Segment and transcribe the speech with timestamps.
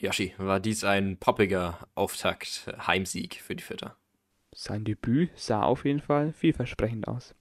[0.00, 3.96] Yoshi, war dies ein poppiger Auftakt-Heimsieg für die Vierter?
[4.54, 7.34] Sein Debüt sah auf jeden Fall vielversprechend aus.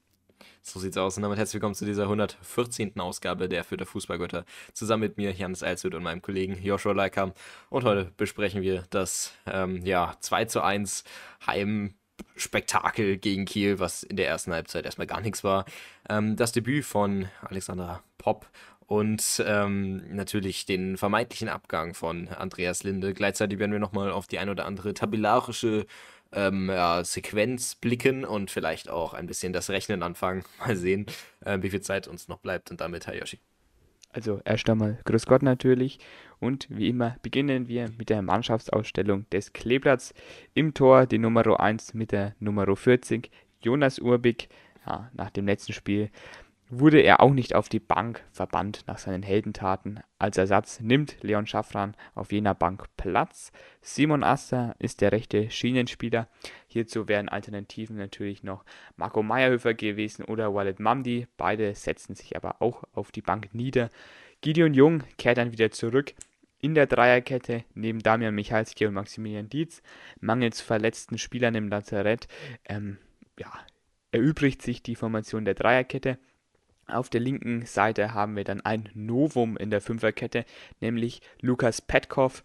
[0.62, 1.16] So sieht's aus.
[1.16, 3.00] Und damit herzlich willkommen zu dieser 114.
[3.00, 4.44] Ausgabe der Fürther Fußballgötter.
[4.74, 7.32] Zusammen mit mir, Janis Alswit und meinem Kollegen Joshua Leikam.
[7.70, 11.06] Und heute besprechen wir das ähm, ja, 2 zu 1
[11.48, 15.64] Heimspektakel gegen Kiel, was in der ersten Halbzeit erstmal gar nichts war.
[16.10, 18.50] Ähm, das Debüt von Alexander Popp
[18.90, 23.14] und ähm, natürlich den vermeintlichen Abgang von Andreas Linde.
[23.14, 25.86] Gleichzeitig werden wir nochmal auf die ein oder andere tabellarische
[26.32, 30.44] ähm, ja, Sequenz blicken und vielleicht auch ein bisschen das Rechnen anfangen.
[30.60, 31.06] Mal sehen,
[31.46, 33.40] äh, wie viel Zeit uns noch bleibt und damit Hayoshi.
[34.12, 36.00] Also erst einmal Grüß Gott natürlich
[36.40, 40.16] und wie immer beginnen wir mit der Mannschaftsausstellung des Kleeblatts
[40.56, 43.30] im Tor, die Nummer 1 mit der Nummer 40,
[43.62, 44.50] Jonas Urbig.
[44.88, 46.10] Ja, nach dem letzten Spiel
[46.70, 50.02] wurde er auch nicht auf die Bank verbannt nach seinen Heldentaten.
[50.20, 53.52] Als Ersatz nimmt Leon Schaffran auf jener Bank Platz.
[53.82, 56.28] Simon Aster ist der rechte Schienenspieler.
[56.68, 58.64] Hierzu wären Alternativen natürlich noch
[58.96, 61.28] Marco Meyerhöfer gewesen oder Walid Mamdi.
[61.38, 63.90] Beide setzen sich aber auch auf die Bank nieder.
[64.42, 66.14] Gideon Jung kehrt dann wieder zurück.
[66.62, 69.82] In der Dreierkette neben Damian Michalski und Maximilian Dietz,
[70.20, 72.28] mangels verletzten Spielern im Lazarett,
[72.66, 72.98] ähm,
[73.40, 73.52] ja,
[74.12, 76.20] erübrigt sich die Formation der Dreierkette.
[76.90, 80.46] Auf der linken Seite haben wir dann ein Novum in der Fünferkette,
[80.82, 82.44] nämlich Lukas Petkov.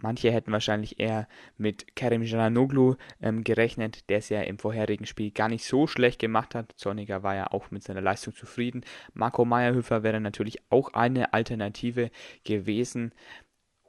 [0.00, 1.26] Manche hätten wahrscheinlich eher
[1.56, 6.20] mit Kerem Janoglu ähm, gerechnet, der es ja im vorherigen Spiel gar nicht so schlecht
[6.20, 6.72] gemacht hat.
[6.76, 8.84] Zorniger war ja auch mit seiner Leistung zufrieden.
[9.12, 12.10] Marco Meyerhöfer wäre natürlich auch eine Alternative
[12.44, 13.12] gewesen.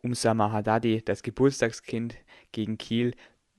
[0.01, 2.15] Umsama Haddadi, das Geburtstagskind
[2.51, 3.13] gegen Kiel,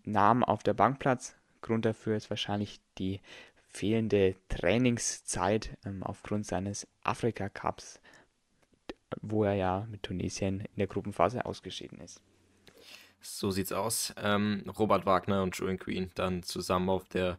[0.05, 1.37] nahm auf der Bank Platz.
[1.61, 3.21] Grund dafür ist wahrscheinlich die
[3.73, 8.01] fehlende Trainingszeit ähm, aufgrund seines Afrika-Cups,
[9.23, 12.21] wo er ja mit Tunesien in der Gruppenphase ausgeschieden ist.
[13.21, 14.15] So sieht's aus.
[14.17, 17.39] Ähm, Robert Wagner und Julian Queen dann zusammen auf der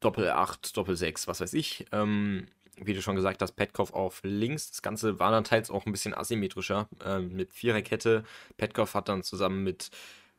[0.00, 1.86] Doppel 8, Doppel 6, was weiß ich.
[1.92, 2.46] Ähm,
[2.76, 4.70] wie du schon gesagt hast, Petkov auf links.
[4.70, 8.24] Das Ganze war dann teils auch ein bisschen asymmetrischer äh, mit Viererkette.
[8.56, 9.90] Petkov hat dann zusammen mit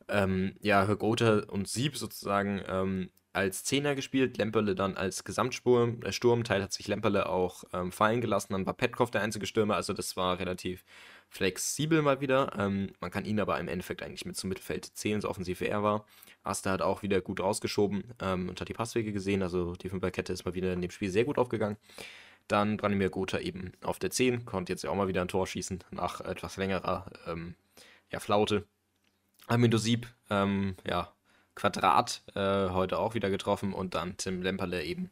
[0.08, 6.00] ähm, ja, Högote und Sieb sozusagen ähm, als Zehner gespielt, Lemperle dann als Gesamtsturm.
[6.00, 8.52] Der Sturmteil hat sich Lemperle auch ähm, fallen gelassen.
[8.52, 10.84] Dann war Petkov der einzige Stürmer, also das war relativ
[11.28, 12.52] flexibel mal wieder.
[12.56, 15.66] Ähm, man kann ihn aber im Endeffekt eigentlich mit zum Mittelfeld zählen, so offensiv wie
[15.66, 16.06] er war.
[16.44, 20.32] Asta hat auch wieder gut rausgeschoben ähm, und hat die Passwege gesehen, also die Fünferkette
[20.32, 21.76] ist mal wieder in dem Spiel sehr gut aufgegangen.
[22.46, 25.46] Dann Branimir Gotha eben auf der 10, konnte jetzt ja auch mal wieder ein Tor
[25.46, 27.54] schießen nach etwas längerer ähm,
[28.12, 28.64] ja, Flaute.
[29.46, 31.13] Amindo Sieb, ähm, ja,
[31.54, 35.10] Quadrat äh, heute auch wieder getroffen und dann Tim Lemperle eben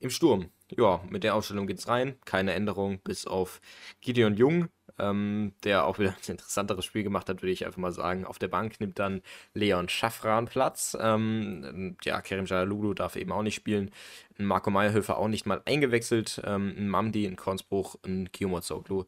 [0.00, 0.50] im Sturm.
[0.76, 2.16] Ja, mit der Ausstellung geht's rein.
[2.24, 3.60] Keine Änderung, bis auf
[4.00, 4.68] Gideon Jung,
[4.98, 8.24] ähm, der auch wieder ein interessanteres Spiel gemacht hat, würde ich einfach mal sagen.
[8.24, 9.22] Auf der Bank nimmt dann
[9.52, 10.96] Leon Schaffran Platz.
[11.00, 13.90] Ähm, ja, Kerim Jalulu darf eben auch nicht spielen.
[14.36, 16.40] Marco Meyerhöfer auch nicht mal eingewechselt.
[16.44, 19.04] Ähm, Mamdi, ein Kornsbruch, ein Kiyomazoglu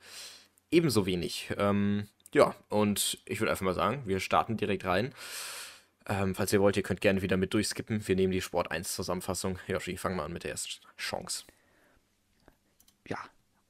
[0.70, 1.52] ebenso wenig.
[1.56, 5.14] Ähm, ja, und ich würde einfach mal sagen, wir starten direkt rein.
[6.08, 8.06] Ähm, falls ihr wollt, ihr könnt gerne wieder mit durchskippen.
[8.06, 9.58] Wir nehmen die Sport 1 Zusammenfassung.
[9.66, 11.44] Joshi, fangen wir an mit der ersten Chance.
[13.08, 13.18] Ja,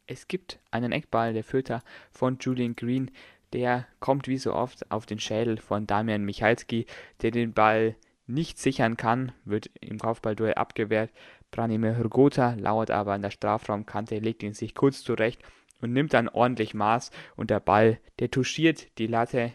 [0.06, 3.10] es gibt einen Eckball der Filter von Julian Green.
[3.52, 6.86] Der kommt wie so oft auf den Schädel von Damian Michalski,
[7.22, 7.96] der den Ball
[8.26, 11.12] nicht sichern kann, wird im Kopfballduell abgewehrt.
[11.52, 15.40] Branimir Hrgota lauert aber an der Strafraumkante, legt ihn sich kurz zurecht
[15.80, 19.52] und nimmt dann ordentlich Maß und der Ball, der touchiert die Latte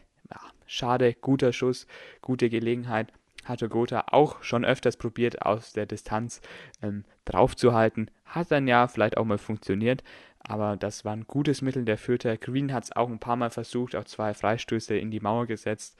[0.74, 1.86] Schade, guter Schuss,
[2.22, 3.12] gute Gelegenheit.
[3.44, 6.40] Hatte Gotha auch schon öfters probiert, aus der Distanz
[6.82, 8.09] ähm, draufzuhalten.
[8.24, 10.02] Hat dann ja vielleicht auch mal funktioniert,
[10.40, 12.38] aber das war ein gutes Mittel der Fürther.
[12.38, 16.00] Green hat es auch ein paar Mal versucht, auch zwei Freistöße in die Mauer gesetzt.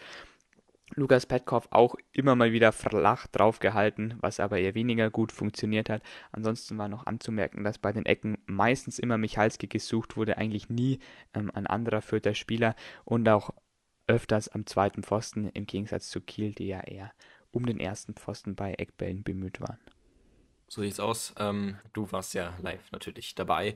[0.96, 6.02] Lukas Petkov auch immer mal wieder flach draufgehalten, was aber eher weniger gut funktioniert hat.
[6.32, 11.00] Ansonsten war noch anzumerken, dass bei den Ecken meistens immer Michalski gesucht wurde, eigentlich nie
[11.34, 13.52] ähm, ein anderer Fürther Spieler und auch
[14.08, 17.12] öfters am zweiten Pfosten, im Gegensatz zu Kiel, die ja eher
[17.52, 19.80] um den ersten Pfosten bei Eckbällen bemüht waren.
[20.68, 21.34] So sieht's aus.
[21.38, 23.76] Ähm, du warst ja live natürlich dabei.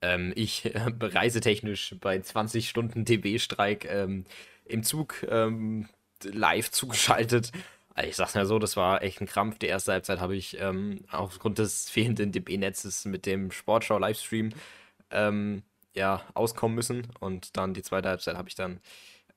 [0.00, 4.24] Ähm, ich äh, reisetechnisch bei 20 Stunden DB-Streik ähm,
[4.64, 5.88] im Zug ähm,
[6.22, 7.52] live zugeschaltet.
[8.04, 9.58] Ich sag's mal so, das war echt ein Krampf.
[9.58, 14.50] Die erste Halbzeit habe ich ähm, aufgrund des fehlenden DB-Netzes mit dem Sportschau-Livestream
[15.10, 15.62] ähm,
[15.94, 17.08] ja, auskommen müssen.
[17.18, 18.80] Und dann die zweite Halbzeit habe ich dann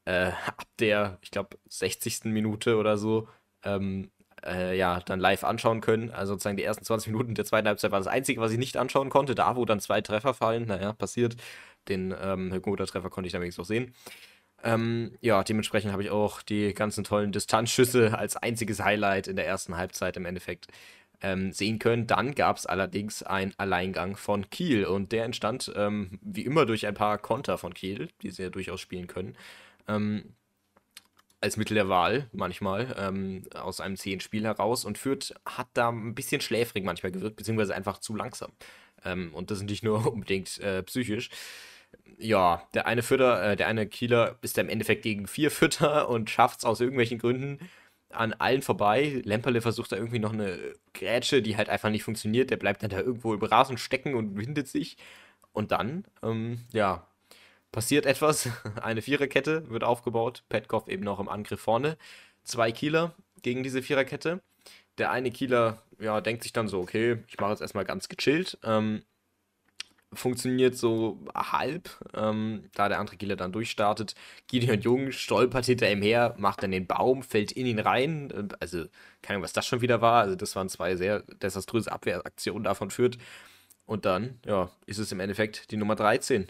[0.05, 2.25] äh, ab der, ich glaube, 60.
[2.25, 3.27] Minute oder so,
[3.63, 4.11] ähm,
[4.45, 6.09] äh, ja, dann live anschauen können.
[6.11, 8.77] Also sozusagen die ersten 20 Minuten der zweiten Halbzeit war das Einzige, was ich nicht
[8.77, 9.35] anschauen konnte.
[9.35, 11.35] Da, wo dann zwei Treffer fallen, naja, passiert.
[11.87, 13.93] Den ähm, Treffer konnte ich dann wenigstens auch sehen.
[14.63, 19.47] Ähm, ja, dementsprechend habe ich auch die ganzen tollen Distanzschüsse als einziges Highlight in der
[19.47, 20.67] ersten Halbzeit im Endeffekt
[21.21, 22.07] ähm, sehen können.
[22.07, 26.85] Dann gab es allerdings einen Alleingang von Kiel und der entstand ähm, wie immer durch
[26.85, 29.35] ein paar Konter von Kiel, die sie ja durchaus spielen können.
[29.87, 30.35] Ähm,
[31.41, 35.89] als Mittel der Wahl manchmal ähm, aus einem zehn Spiel heraus und Fürth hat da
[35.89, 38.51] ein bisschen schläfrig manchmal gewirkt, beziehungsweise einfach zu langsam.
[39.03, 41.29] Ähm, und das nicht nur unbedingt äh, psychisch.
[42.17, 46.09] Ja, der eine Fütter, äh, der eine Kieler ist da im Endeffekt gegen vier Fütter
[46.09, 47.59] und schafft es aus irgendwelchen Gründen
[48.11, 49.21] an allen vorbei.
[49.23, 50.57] Lemperle versucht da irgendwie noch eine
[50.93, 52.51] Grätsche, die halt einfach nicht funktioniert.
[52.51, 54.97] Der bleibt dann da irgendwo im Rasen stecken und windet sich.
[55.53, 57.07] Und dann, ähm, ja,
[57.71, 58.49] passiert etwas.
[58.81, 60.43] Eine Viererkette wird aufgebaut.
[60.49, 61.97] Petkov eben noch im Angriff vorne.
[62.43, 64.41] Zwei Kieler gegen diese Viererkette.
[64.97, 68.57] Der eine Kieler, ja, denkt sich dann so, okay, ich mache jetzt erstmal ganz gechillt.
[68.63, 69.03] Ähm,
[70.13, 74.13] funktioniert so halb, ähm, da der andere Kieler dann durchstartet.
[74.47, 78.49] Gideon Jung stolpert hinter ihm her, macht dann den Baum, fällt in ihn rein.
[78.59, 78.85] Also,
[79.21, 80.23] keine Ahnung, was das schon wieder war.
[80.23, 83.17] Also, das waren zwei sehr desaströse Abwehraktionen davon führt.
[83.85, 86.47] Und dann, ja, ist es im Endeffekt die Nummer 13,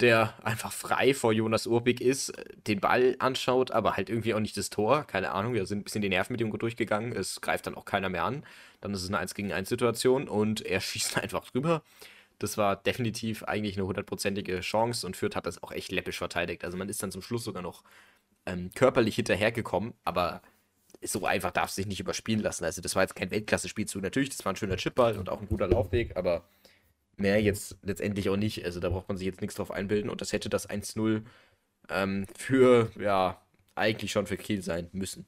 [0.00, 2.32] der einfach frei vor Jonas Urbig ist,
[2.66, 5.04] den Ball anschaut, aber halt irgendwie auch nicht das Tor.
[5.04, 7.12] Keine Ahnung, da sind ein bisschen die Nerven mit ihm durchgegangen.
[7.12, 8.44] Es greift dann auch keiner mehr an.
[8.80, 11.82] Dann ist es eine 1 gegen 1 Situation und er schießt einfach drüber.
[12.38, 16.64] Das war definitiv eigentlich eine hundertprozentige Chance und Fürth hat das auch echt läppisch verteidigt.
[16.64, 17.82] Also man ist dann zum Schluss sogar noch
[18.46, 20.40] ähm, körperlich hinterhergekommen, aber
[21.02, 22.64] so einfach darf es sich nicht überspielen lassen.
[22.64, 24.02] Also das war jetzt kein Weltklasse-Spielzug.
[24.02, 26.44] Natürlich, das war ein schöner Chipball und auch ein guter Laufweg, aber
[27.20, 28.64] mehr jetzt letztendlich auch nicht.
[28.64, 31.22] Also da braucht man sich jetzt nichts drauf einbilden und das hätte das 1-0
[31.90, 33.40] ähm, für, ja,
[33.74, 35.26] eigentlich schon für Kiel sein müssen.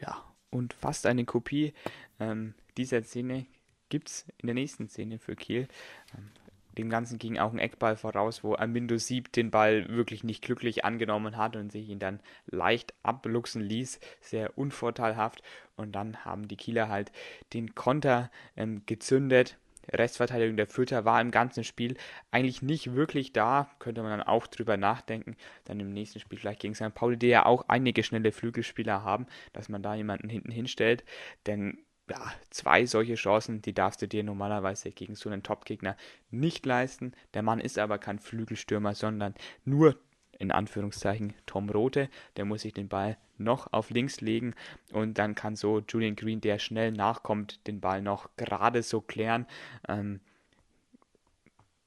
[0.00, 1.72] Ja, und fast eine Kopie
[2.20, 3.46] ähm, dieser Szene
[3.88, 5.68] gibt es in der nächsten Szene für Kiel.
[6.16, 6.30] Ähm,
[6.78, 10.84] dem Ganzen ging auch ein Eckball voraus, wo Armindo Sieb den Ball wirklich nicht glücklich
[10.86, 14.00] angenommen hat und sich ihn dann leicht abluchsen ließ.
[14.20, 15.42] Sehr unvorteilhaft.
[15.76, 17.12] Und dann haben die Kieler halt
[17.52, 19.58] den Konter ähm, gezündet.
[19.90, 21.96] Restverteidigung der Fürther war im ganzen Spiel
[22.30, 25.36] eigentlich nicht wirklich da, könnte man dann auch drüber nachdenken.
[25.64, 26.94] Dann im nächsten Spiel vielleicht gegen St.
[26.94, 31.04] Pauli, die ja auch einige schnelle Flügelspieler haben, dass man da jemanden hinten hinstellt.
[31.46, 31.78] Denn
[32.10, 35.96] ja, zwei solche Chancen, die darfst du dir normalerweise gegen so einen Top-Gegner
[36.30, 37.12] nicht leisten.
[37.34, 39.34] Der Mann ist aber kein Flügelstürmer, sondern
[39.64, 39.96] nur
[40.38, 42.08] in Anführungszeichen Tom Rote.
[42.36, 44.54] Der muss sich den Ball noch auf links legen
[44.92, 49.46] und dann kann so Julian Green, der schnell nachkommt, den Ball noch gerade so klären.
[49.88, 50.20] Ähm,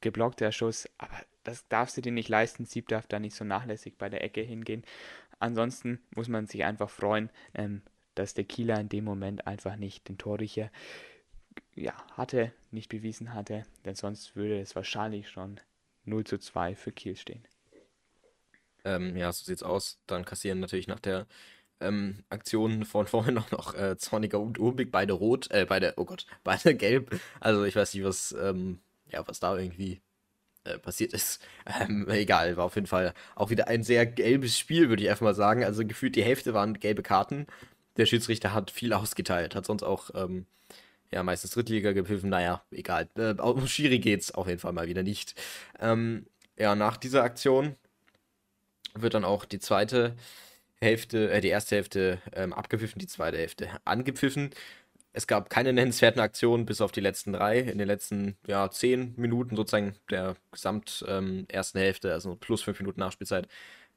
[0.01, 2.65] geblockter Schuss, aber das darfst du dir nicht leisten.
[2.65, 4.83] Sieb darf da nicht so nachlässig bei der Ecke hingehen.
[5.39, 7.81] Ansonsten muss man sich einfach freuen, ähm,
[8.15, 10.71] dass der Kieler in dem Moment einfach nicht den Torrichter
[11.73, 15.59] ja, hatte, nicht bewiesen hatte, denn sonst würde es wahrscheinlich schon
[16.05, 17.43] 0 zu 2 für Kiel stehen.
[18.85, 19.99] Ähm, ja, so sieht's aus.
[20.07, 21.27] Dann kassieren natürlich nach der
[21.81, 26.05] ähm, Aktion von vorhin auch noch äh, Zorniger und Urbig, beide rot, äh, beide, oh
[26.05, 27.19] Gott, beide gelb.
[27.39, 28.79] Also ich weiß nicht, was, ähm,
[29.11, 30.01] ja, was da irgendwie
[30.65, 31.41] äh, passiert ist.
[31.81, 35.23] Ähm, egal, war auf jeden Fall auch wieder ein sehr gelbes Spiel, würde ich einfach
[35.23, 35.63] mal sagen.
[35.63, 37.47] Also gefühlt die Hälfte waren gelbe Karten
[37.97, 40.45] der Schiedsrichter hat viel ausgeteilt, hat sonst auch ähm,
[41.11, 42.29] ja, meistens Drittliga gepfiffen.
[42.29, 43.09] Naja, egal.
[43.15, 45.35] Äh, um Schiri geht's auf jeden Fall mal wieder nicht.
[45.79, 46.27] Ähm,
[46.57, 47.75] ja, nach dieser Aktion
[48.95, 50.15] wird dann auch die zweite
[50.81, 54.51] Hälfte, äh, die erste Hälfte ähm, abgepfiffen, die zweite Hälfte angepfiffen.
[55.13, 57.59] Es gab keine nennenswerten Aktionen bis auf die letzten drei.
[57.59, 62.79] In den letzten ja, zehn Minuten sozusagen der gesamt ähm, ersten Hälfte, also plus fünf
[62.79, 63.47] Minuten Nachspielzeit,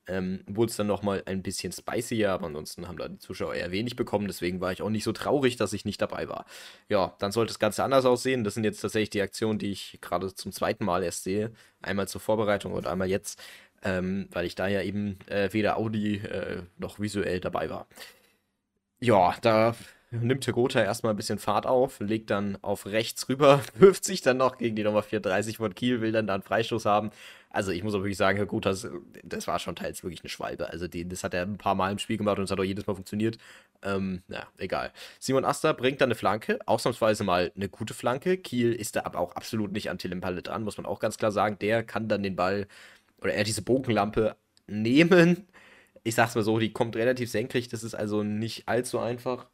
[0.08, 3.70] ähm, wurde es dann nochmal ein bisschen spicier, aber ansonsten haben da die Zuschauer eher
[3.70, 6.46] wenig bekommen, deswegen war ich auch nicht so traurig, dass ich nicht dabei war.
[6.88, 8.44] Ja, dann sollte das Ganze anders aussehen.
[8.44, 11.52] Das sind jetzt tatsächlich die Aktionen, die ich gerade zum zweiten Mal erst sehe.
[11.82, 13.40] Einmal zur Vorbereitung und einmal jetzt,
[13.82, 17.86] ähm, weil ich da ja eben äh, weder Audi äh, noch visuell dabei war.
[19.00, 19.74] Ja, da
[20.10, 24.38] nimmt Tegota erstmal ein bisschen Fahrt auf, legt dann auf rechts rüber, wirft sich dann
[24.38, 27.10] noch gegen die Nummer 34 von Kiel, will dann da einen Freistoß haben.
[27.50, 28.86] Also ich muss auch wirklich sagen, Herr Gut, das,
[29.46, 30.68] war schon teils wirklich eine Schwalbe.
[30.70, 32.64] Also die, das hat er ein paar Mal im Spiel gemacht und es hat auch
[32.64, 33.38] jedes Mal funktioniert.
[33.82, 34.92] Ähm, na, egal.
[35.18, 38.36] Simon Asta bringt dann eine Flanke, ausnahmsweise mal eine gute Flanke.
[38.36, 41.16] Kiel ist da aber auch absolut nicht an Tillim Palle dran, muss man auch ganz
[41.16, 41.58] klar sagen.
[41.60, 42.66] Der kann dann den Ball
[43.20, 45.46] oder er diese Bogenlampe nehmen.
[46.04, 49.46] Ich sag's mal so, die kommt relativ senkrecht, das ist also nicht allzu einfach.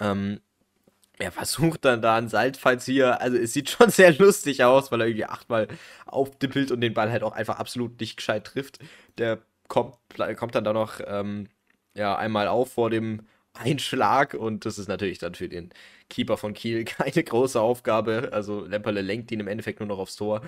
[0.00, 0.40] Ähm,
[1.18, 3.20] er versucht dann da einen Saltfallzieher.
[3.20, 5.68] Also es sieht schon sehr lustig aus, weil er irgendwie achtmal
[6.06, 8.78] aufdippelt und den Ball halt auch einfach absolut nicht gescheit trifft.
[9.18, 9.96] Der kommt,
[10.36, 11.48] kommt dann da noch ähm,
[11.94, 15.70] ja, einmal auf vor dem Einschlag und das ist natürlich dann für den
[16.08, 18.30] Keeper von Kiel keine große Aufgabe.
[18.32, 20.42] Also Lemperle lenkt ihn im Endeffekt nur noch aufs Tor.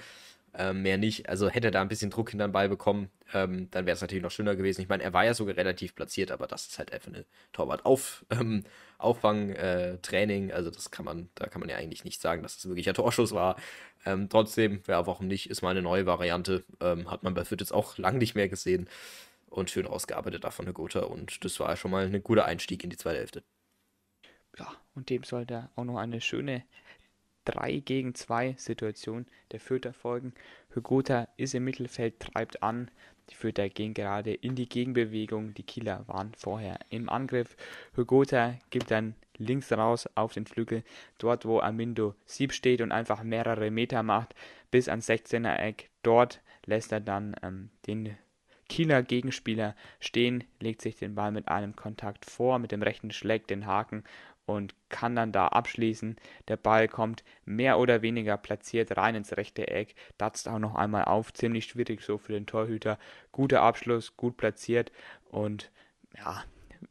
[0.55, 1.29] Ähm, mehr nicht.
[1.29, 4.01] Also hätte er da ein bisschen Druck hinter den Ball bekommen, ähm, dann wäre es
[4.01, 4.81] natürlich noch schöner gewesen.
[4.81, 8.25] Ich meine, er war ja sogar relativ platziert, aber das ist halt einfach eine Torwart-Auf,
[8.31, 8.65] ähm.
[8.99, 12.69] Äh, also das kann man, da kann man ja eigentlich nicht sagen, dass es das
[12.69, 13.57] wirklich ein Torschuss war.
[14.05, 16.65] Ähm, trotzdem, ja, warum nicht, ist mal eine neue Variante.
[16.81, 18.89] Ähm, hat man bei Fürth jetzt auch lang nicht mehr gesehen.
[19.49, 21.01] Und schön ausgearbeitet davon eine Gotha.
[21.01, 23.43] Und das war schon mal ein guter Einstieg in die zweite Hälfte.
[24.59, 26.65] Ja, und dem sollte auch noch eine schöne
[27.45, 30.35] 3 gegen 2 Situation der Fürther folgen.
[30.75, 32.91] Hygota ist im Mittelfeld, treibt an.
[33.31, 35.55] Die Fürther gehen gerade in die Gegenbewegung.
[35.55, 37.57] Die Kieler waren vorher im Angriff.
[37.95, 40.85] Hygota gibt dann links raus auf den Flügel,
[41.19, 44.35] dort wo Amindo Sieb steht und einfach mehrere Meter macht,
[44.71, 45.91] bis ans 16er Eck.
[46.03, 48.17] Dort lässt er dann ähm, den
[48.69, 53.51] Kieler Gegenspieler stehen, legt sich den Ball mit einem Kontakt vor, mit dem rechten Schlägt
[53.51, 54.05] den Haken
[54.51, 56.17] und kann dann da abschließen.
[56.49, 61.05] Der Ball kommt mehr oder weniger platziert rein ins rechte Eck, datzt auch noch einmal
[61.05, 62.99] auf, ziemlich schwierig so für den Torhüter.
[63.33, 64.93] Guter Abschluss, gut platziert
[65.31, 65.71] und
[66.17, 66.45] ja,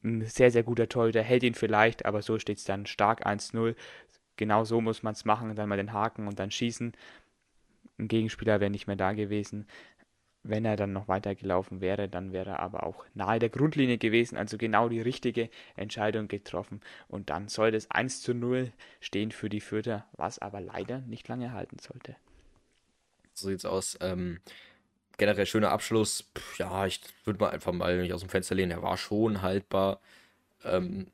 [0.04, 3.76] ein sehr, sehr guter Torhüter, hält ihn vielleicht, aber so steht es dann stark 1-0.
[4.38, 6.94] Genau so muss man es machen, dann mal den Haken und dann schießen.
[7.98, 9.68] Ein Gegenspieler wäre nicht mehr da gewesen.
[10.44, 14.38] Wenn er dann noch weitergelaufen wäre, dann wäre er aber auch nahe der Grundlinie gewesen,
[14.38, 16.80] also genau die richtige Entscheidung getroffen.
[17.08, 21.28] Und dann sollte es 1 zu 0 stehen für die Fürther, was aber leider nicht
[21.28, 22.16] lange halten sollte.
[23.34, 23.98] So sieht's aus.
[24.02, 24.40] Ähm,
[25.18, 26.30] generell schöner Abschluss.
[26.38, 28.72] Pff, ja, ich würde mal einfach mal nicht aus dem Fenster lehnen.
[28.72, 30.00] Er war schon haltbar.
[30.64, 31.08] Ähm,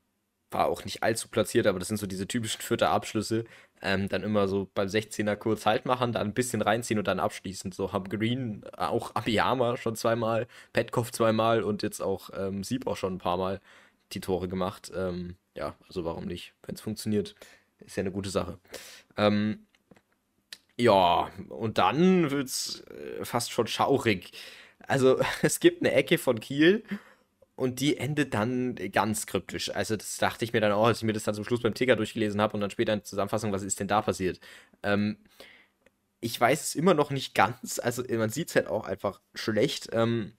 [0.51, 3.45] war auch nicht allzu platziert, aber das sind so diese typischen Fürther Abschlüsse,
[3.85, 7.19] ähm, dann immer so beim 16er kurz Halt machen, dann ein bisschen reinziehen und dann
[7.19, 7.71] abschließen.
[7.71, 12.87] So haben Green, äh, auch Abiyama schon zweimal, Petkov zweimal und jetzt auch ähm, Sieb
[12.87, 13.61] auch schon ein paar Mal
[14.11, 14.91] die Tore gemacht.
[14.95, 16.53] Ähm, ja, also warum nicht?
[16.63, 17.35] Wenn es funktioniert,
[17.79, 18.57] ist ja eine gute Sache.
[19.17, 19.67] Ähm,
[20.77, 24.31] ja, und dann wird es äh, fast schon schaurig.
[24.79, 26.83] Also es gibt eine Ecke von Kiel
[27.55, 29.73] und die endet dann ganz kryptisch.
[29.73, 31.73] Also, das dachte ich mir dann auch, als ich mir das dann zum Schluss beim
[31.73, 34.39] Ticker durchgelesen habe und dann später in der Zusammenfassung, was ist denn da passiert?
[34.83, 35.17] Ähm,
[36.19, 37.79] ich weiß es immer noch nicht ganz.
[37.79, 39.89] Also, man sieht es halt auch einfach schlecht.
[39.93, 40.33] Ähm,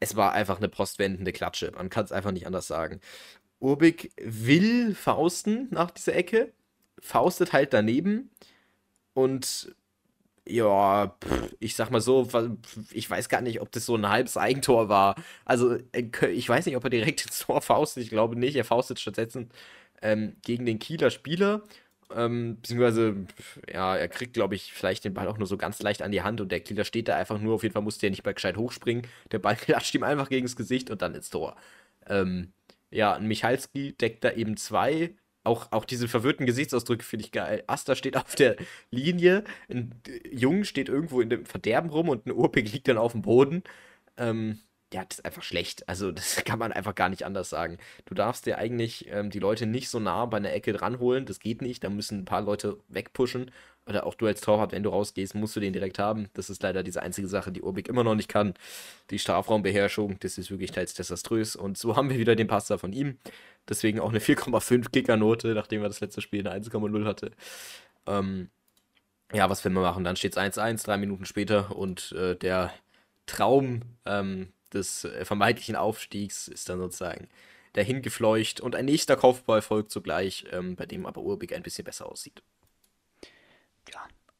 [0.00, 1.72] es war einfach eine postwendende Klatsche.
[1.74, 3.00] Man kann es einfach nicht anders sagen.
[3.58, 6.52] Urbik will fausten nach dieser Ecke,
[7.00, 8.30] faustet halt daneben
[9.14, 9.74] und
[10.48, 11.16] ja,
[11.58, 12.28] ich sag mal so,
[12.92, 15.16] ich weiß gar nicht, ob das so ein halbes Eigentor war.
[15.44, 18.04] Also, äh, ich weiß nicht, ob er direkt ins Tor faustet.
[18.04, 18.56] Ich glaube nicht.
[18.56, 19.50] Er faustet stattdessen
[20.02, 21.62] ähm, gegen den Kieler Spieler.
[22.14, 23.16] Ähm, beziehungsweise,
[23.72, 26.22] ja, er kriegt, glaube ich, vielleicht den Ball auch nur so ganz leicht an die
[26.22, 27.54] Hand und der Kieler steht da einfach nur.
[27.54, 29.06] Auf jeden Fall musste er nicht mal gescheit hochspringen.
[29.32, 31.56] Der Ball klatscht ihm einfach gegen das Gesicht und dann ins Tor.
[32.08, 32.52] Ähm,
[32.90, 35.14] ja, Michalski deckt da eben zwei
[35.46, 37.64] auch, auch diese verwirrten Gesichtsausdrücke finde ich geil.
[37.66, 38.56] Asta steht auf der
[38.90, 39.94] Linie, ein
[40.30, 43.62] Jung steht irgendwo in dem Verderben rum und ein Urpig liegt dann auf dem Boden.
[44.16, 44.60] Ähm,
[44.92, 45.88] ja, das ist einfach schlecht.
[45.88, 47.78] Also, das kann man einfach gar nicht anders sagen.
[48.04, 51.26] Du darfst dir eigentlich ähm, die Leute nicht so nah bei einer Ecke dranholen.
[51.26, 51.84] Das geht nicht.
[51.84, 53.50] Da müssen ein paar Leute wegpushen.
[53.88, 56.28] Oder auch du als Torwart, wenn du rausgehst, musst du den direkt haben.
[56.34, 58.54] Das ist leider diese einzige Sache, die Urbik immer noch nicht kann.
[59.10, 61.54] Die Strafraumbeherrschung, das ist wirklich teils desaströs.
[61.54, 63.18] Und so haben wir wieder den Passer von ihm.
[63.68, 67.30] Deswegen auch eine 4,5 Kickernote, nachdem er das letzte Spiel eine 1,0 hatte.
[68.06, 68.50] Ähm,
[69.32, 70.04] ja, was will man machen?
[70.04, 72.72] Dann steht es 1-1, drei Minuten später und äh, der
[73.26, 77.28] Traum ähm, des äh, vermeintlichen Aufstiegs ist dann sozusagen
[77.72, 81.84] dahin gefleucht und ein nächster Kopfball folgt zugleich, ähm, bei dem aber Urbig ein bisschen
[81.84, 82.42] besser aussieht.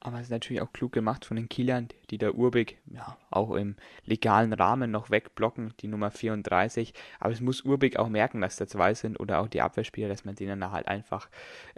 [0.07, 3.57] Aber es ist natürlich auch klug gemacht von den Kielern, die der Urbig ja, auch
[3.57, 6.95] im legalen Rahmen noch wegblocken, die Nummer 34.
[7.19, 10.25] Aber es muss Urbig auch merken, dass da zwei sind oder auch die Abwehrspieler, dass
[10.25, 11.29] man denen halt einfach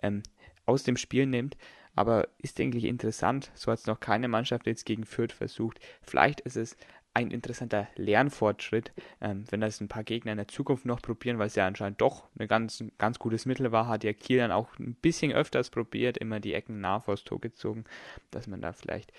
[0.02, 0.22] ähm,
[0.66, 1.56] aus dem Spiel nimmt.
[1.94, 3.50] Aber ist, denke ich, interessant.
[3.54, 5.80] So hat es noch keine Mannschaft jetzt gegen Fürth versucht.
[6.02, 6.76] Vielleicht ist es
[7.18, 11.48] ein interessanter Lernfortschritt, ähm, wenn das ein paar Gegner in der Zukunft noch probieren, weil
[11.48, 14.78] es ja anscheinend doch ein ganz, ganz gutes Mittel war, hat ja Kiel dann auch
[14.78, 17.84] ein bisschen öfters probiert, immer die Ecken nah vors Tor gezogen,
[18.30, 19.12] dass man da vielleicht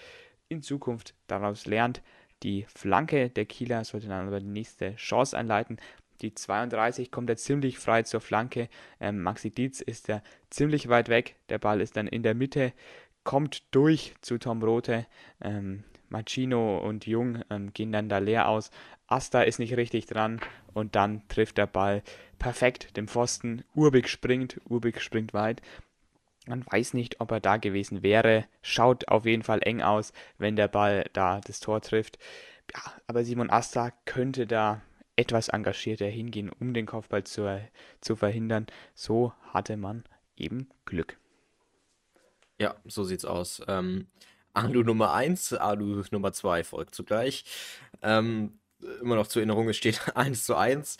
[0.47, 2.01] in Zukunft daraus lernt.
[2.41, 5.77] Die Flanke der Kieler sollte dann aber die nächste Chance einleiten.
[6.21, 8.69] Die 32 kommt er ziemlich frei zur Flanke.
[9.01, 11.35] Ähm, Maxi Dietz ist da ziemlich weit weg.
[11.49, 12.71] Der Ball ist dann in der Mitte,
[13.25, 15.05] kommt durch zu Tom Rote.
[15.41, 18.71] Ähm, Machino und Jung ähm, gehen dann da leer aus.
[19.07, 20.39] Asta ist nicht richtig dran
[20.73, 22.03] und dann trifft der Ball
[22.37, 23.63] perfekt den Pfosten.
[23.75, 25.61] Urbig springt, Urbig springt weit.
[26.47, 28.45] Man weiß nicht, ob er da gewesen wäre.
[28.61, 32.17] Schaut auf jeden Fall eng aus, wenn der Ball da das Tor trifft.
[32.73, 34.81] Ja, aber Simon Asta könnte da
[35.15, 37.61] etwas engagierter hingehen, um den Kopfball zu,
[37.99, 38.67] zu verhindern.
[38.95, 40.03] So hatte man
[40.37, 41.17] eben Glück.
[42.57, 43.61] Ja, so sieht's aus.
[43.67, 44.07] Ähm,
[44.53, 47.45] Alu Nummer 1, Alu Nummer 2 folgt zugleich.
[48.01, 48.59] Ähm,
[49.01, 50.97] immer noch zur Erinnerung, es steht 1 zu 1.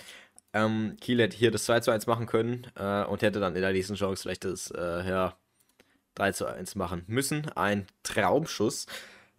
[0.53, 3.62] Ähm, Kiel hätte hier das 2 zu 1 machen können äh, und hätte dann in
[3.62, 5.36] der nächsten Chance vielleicht das äh, ja,
[6.15, 7.50] 3 zu 1 machen müssen.
[7.51, 8.88] Ein Traumschuss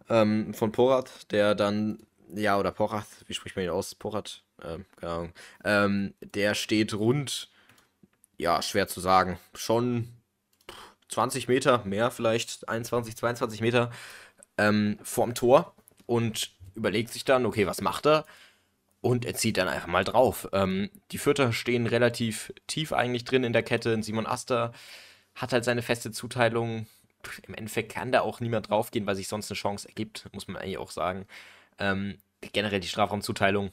[0.09, 1.99] ähm, von Porat, der dann,
[2.33, 3.93] ja, oder Porat, wie spricht man ihn aus?
[3.95, 5.33] Porat, ähm, keine Ahnung.
[5.63, 7.49] Ähm, der steht rund,
[8.37, 10.07] ja, schwer zu sagen, schon
[11.11, 13.91] 20 Meter, mehr vielleicht, 21, 22 Meter
[14.57, 15.73] ähm, vorm Tor
[16.05, 18.25] und überlegt sich dann, okay, was macht er?
[19.01, 20.47] Und er zieht dann einfach mal drauf.
[20.53, 24.01] Ähm, die Vierter stehen relativ tief eigentlich drin in der Kette.
[24.03, 24.73] Simon Aster
[25.35, 26.85] hat halt seine feste Zuteilung.
[27.47, 30.57] Im Endeffekt kann da auch niemand draufgehen, weil sich sonst eine Chance ergibt, muss man
[30.57, 31.25] eigentlich auch sagen.
[31.79, 32.19] Ähm,
[32.53, 33.71] generell die Strafraumzuteilung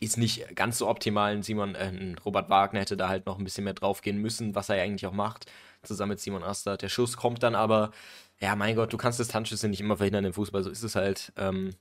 [0.00, 1.42] ist nicht ganz so optimal.
[1.42, 4.76] Simon, äh, Robert Wagner hätte da halt noch ein bisschen mehr draufgehen müssen, was er
[4.76, 5.46] ja eigentlich auch macht,
[5.82, 6.76] zusammen mit Simon Aster.
[6.76, 7.90] Der Schuss kommt dann aber,
[8.40, 11.32] ja, mein Gott, du kannst Distanzschüsse nicht immer verhindern im Fußball, so ist es halt.
[11.36, 11.74] Ähm,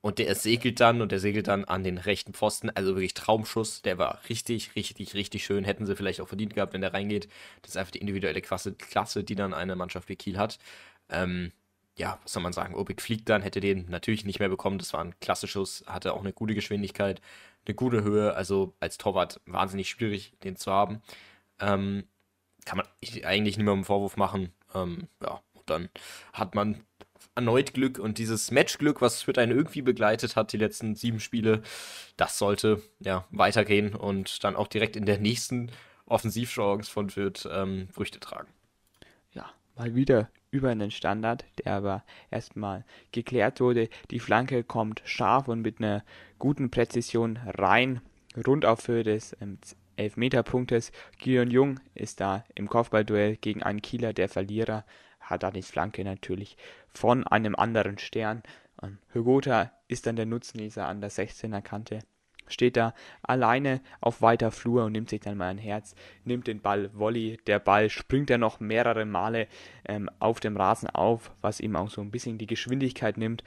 [0.00, 2.70] und der segelt dann und der segelt dann an den rechten Pfosten.
[2.70, 3.82] Also wirklich Traumschuss.
[3.82, 5.64] Der war richtig, richtig, richtig schön.
[5.64, 7.28] Hätten sie vielleicht auch verdient gehabt, wenn der reingeht.
[7.62, 10.58] Das ist einfach die individuelle Klasse, Klasse die dann eine Mannschaft wie Kiel hat.
[11.08, 11.52] Ähm,
[11.96, 12.74] ja, was soll man sagen?
[12.76, 14.78] Obig fliegt dann, hätte den natürlich nicht mehr bekommen.
[14.78, 17.20] Das war ein Klassischuss, hatte auch eine gute Geschwindigkeit,
[17.66, 18.34] eine gute Höhe.
[18.34, 21.02] Also als Torwart wahnsinnig schwierig, den zu haben.
[21.60, 22.04] Ähm,
[22.68, 22.86] kann man
[23.24, 24.52] eigentlich niemandem Vorwurf machen.
[24.74, 25.88] Ähm, ja, dann
[26.34, 26.84] hat man
[27.34, 31.62] erneut Glück und dieses Matchglück, was Fürth einen irgendwie begleitet hat, die letzten sieben Spiele,
[32.18, 35.70] das sollte ja weitergehen und dann auch direkt in der nächsten
[36.04, 38.48] Offensivchance von Fürth ähm, Früchte tragen.
[39.32, 43.88] Ja, mal wieder über einen Standard, der aber erstmal geklärt wurde.
[44.10, 46.04] Die Flanke kommt scharf und mit einer
[46.38, 48.02] guten Präzision rein,
[48.46, 49.58] rund auf Höhe des ähm,
[49.98, 50.92] Elfmeterpunktes.
[51.18, 54.84] Gideon Jung ist da im Kopfballduell gegen einen Kieler der Verlierer
[55.20, 56.56] Hadanis Flanke natürlich
[56.92, 58.42] von einem anderen Stern.
[59.12, 62.00] Hygota ist dann der Nutznießer an der 16er Kante.
[62.50, 66.60] Steht da alleine auf weiter Flur und nimmt sich dann mal ein Herz, nimmt den
[66.60, 67.38] Ball Volley.
[67.46, 69.48] Der Ball springt dann noch mehrere Male
[69.86, 73.44] ähm, auf dem Rasen auf, was ihm auch so ein bisschen die Geschwindigkeit nimmt,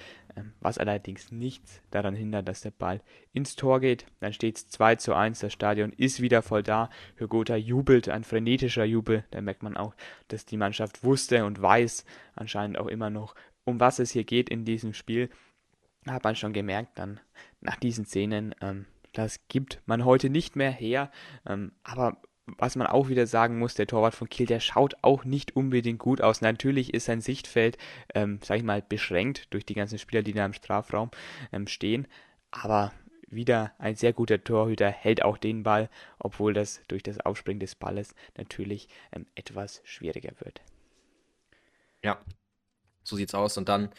[0.60, 3.02] was allerdings nichts daran hindert, dass der Ball
[3.34, 4.06] ins Tor geht.
[4.20, 6.90] Dann steht es 2 zu 1, das Stadion ist wieder voll da.
[7.16, 9.26] Hygota jubelt, ein frenetischer Jubel.
[9.32, 9.94] Da merkt man auch,
[10.28, 14.50] dass die Mannschaft wusste und weiß anscheinend auch immer noch, um was es hier geht
[14.50, 15.30] in diesem Spiel.
[16.08, 17.20] Hat man schon gemerkt dann
[17.60, 21.12] nach diesen Szenen, ähm, das gibt man heute nicht mehr her.
[21.46, 25.24] Ähm, aber was man auch wieder sagen muss, der Torwart von Kiel, der schaut auch
[25.26, 26.42] nicht unbedingt gut aus.
[26.42, 27.78] Natürlich ist sein Sichtfeld,
[28.14, 31.12] ähm, sag ich mal, beschränkt durch die ganzen Spieler, die da im Strafraum
[31.52, 32.08] ähm, stehen.
[32.50, 32.92] Aber
[33.28, 37.76] wieder ein sehr guter Torhüter, hält auch den Ball, obwohl das durch das Aufspringen des
[37.76, 40.62] Balles natürlich ähm, etwas schwieriger wird.
[42.04, 42.20] Ja,
[43.04, 43.58] so sieht's aus.
[43.58, 43.90] Und dann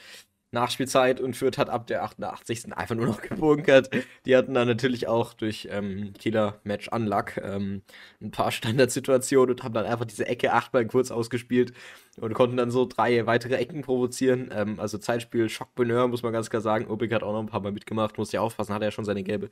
[0.52, 2.76] Nachspielzeit und Fürth hat ab der 88.
[2.76, 3.90] einfach nur noch gebunkert.
[4.26, 7.82] Die hatten dann natürlich auch durch ähm, Kieler Match Unluck ähm,
[8.20, 11.72] ein paar Standardsituationen und haben dann einfach diese Ecke achtmal kurz ausgespielt
[12.20, 14.50] und konnten dann so drei weitere Ecken provozieren.
[14.52, 16.86] Ähm, also Zeitspiel Schockbonheur, muss man ganz klar sagen.
[16.86, 19.06] Obig hat auch noch ein paar Mal mitgemacht, muss ja aufpassen, hat er ja schon
[19.06, 19.50] seine gelbe.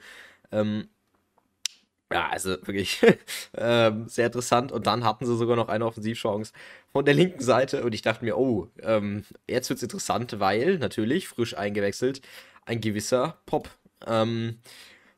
[0.53, 0.89] Ähm,
[2.12, 3.01] ja, also wirklich
[3.57, 4.73] ähm, sehr interessant.
[4.73, 6.53] Und dann hatten sie sogar noch eine Offensivchance
[6.92, 7.85] von der linken Seite.
[7.85, 12.20] Und ich dachte mir, oh, ähm, jetzt wird es interessant, weil natürlich frisch eingewechselt
[12.66, 13.68] ein gewisser Pop.
[14.07, 14.59] Ähm,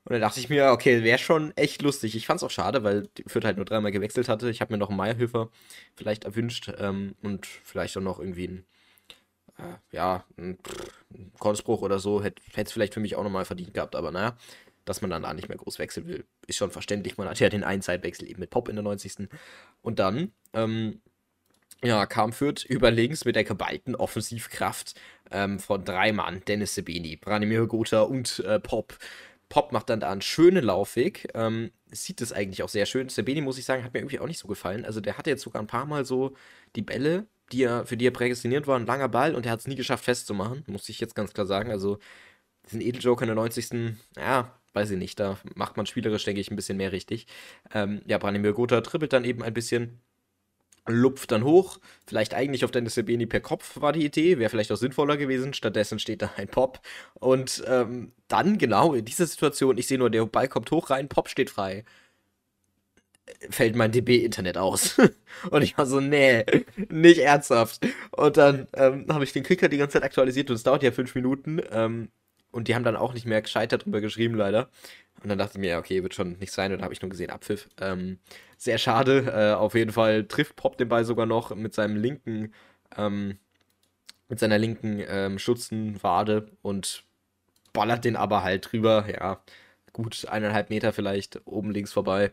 [0.05, 2.17] und dann dachte ich mir, okay, wäre schon echt lustig.
[2.17, 4.51] Ich fand es auch schade, weil Fürth halt nur dreimal gewechselt hatte.
[4.51, 5.49] Ich habe mir noch einen Meierhöfer
[5.95, 8.65] vielleicht erwünscht ähm, und vielleicht auch noch irgendwie ein,
[9.59, 10.59] äh, ja, ein,
[11.15, 12.23] ein Konnsbruch oder so.
[12.23, 14.37] Hätte es vielleicht für mich auch nochmal verdient gehabt, aber naja
[14.85, 16.25] dass man dann da nicht mehr groß wechseln will.
[16.47, 17.17] Ist schon verständlich.
[17.17, 19.29] Man hat ja den einen Zeitwechsel eben mit Pop in der 90.
[19.81, 21.01] Und dann, ähm,
[21.83, 24.95] ja, kam Fürth über links mit der geballten Offensivkraft
[25.31, 26.43] ähm, von drei Mann.
[26.47, 28.99] Dennis Sebeni, Branimir Gotha und äh, Pop.
[29.49, 31.29] Pop macht dann da einen schönen Laufweg.
[31.35, 33.09] Ähm, sieht das eigentlich auch sehr schön.
[33.09, 34.85] Sebeni, muss ich sagen, hat mir irgendwie auch nicht so gefallen.
[34.85, 36.35] Also der hatte jetzt sogar ein paar Mal so
[36.77, 39.61] die Bälle, die er, für die er prädestiniert war, ein langer Ball und er hat
[39.61, 41.71] es nie geschafft festzumachen, muss ich jetzt ganz klar sagen.
[41.71, 41.99] Also
[42.67, 43.97] diesen Edeljoker in der 90.
[44.17, 47.27] Ja, weiß ich nicht, da macht man spielerisch, denke ich, ein bisschen mehr richtig.
[47.75, 50.01] Ähm, ja, Branimir Gotha trippelt dann eben ein bisschen,
[50.87, 51.79] lupft dann hoch.
[52.07, 55.55] Vielleicht eigentlich auf Dennis Sebeni per Kopf war die Idee, wäre vielleicht auch sinnvoller gewesen.
[55.55, 56.81] Stattdessen steht da ein Pop.
[57.15, 61.09] Und ähm, dann genau in dieser Situation, ich sehe nur, der Ball kommt hoch rein,
[61.09, 61.85] Pop steht frei.
[63.51, 64.97] Fällt mein DB-Internet aus.
[65.51, 66.45] und ich war so, nee,
[66.89, 67.87] nicht ernsthaft.
[68.11, 70.91] Und dann ähm, habe ich den Kicker die ganze Zeit aktualisiert und es dauert ja
[70.91, 71.61] fünf Minuten.
[71.71, 72.09] Ähm,
[72.53, 74.69] und die haben dann auch nicht mehr gescheit darüber geschrieben, leider.
[75.23, 76.71] Und dann dachte ich mir, ja, okay, wird schon nicht sein.
[76.73, 77.69] Und dann habe ich nur gesehen, Abpfiff.
[77.81, 78.19] Ähm,
[78.57, 79.33] sehr schade.
[79.33, 82.53] Äh, auf jeden Fall trifft Pop den Ball sogar noch mit seinem linken,
[82.97, 83.39] ähm,
[84.29, 87.05] mit seiner linken ähm, Schutzenwade und
[87.73, 89.07] ballert den aber halt drüber.
[89.13, 89.43] Ja,
[89.93, 92.33] gut, eineinhalb Meter vielleicht oben links vorbei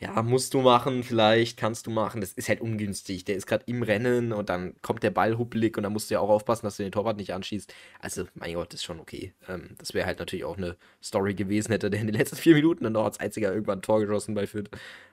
[0.00, 2.22] ja, musst du machen, vielleicht kannst du machen.
[2.22, 3.26] Das ist halt ungünstig.
[3.26, 6.14] Der ist gerade im Rennen und dann kommt der Ball huppelig und dann musst du
[6.14, 7.74] ja auch aufpassen, dass du den Torwart nicht anschießt.
[8.00, 9.34] Also, mein Gott, ist schon okay.
[9.46, 12.54] Ähm, das wäre halt natürlich auch eine Story gewesen, hätte der in den letzten vier
[12.54, 14.70] Minuten dann noch als einziger irgendwann ein Tor geschossen bei Fürth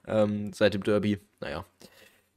[0.07, 1.19] ähm, seit dem Derby.
[1.41, 1.65] Naja.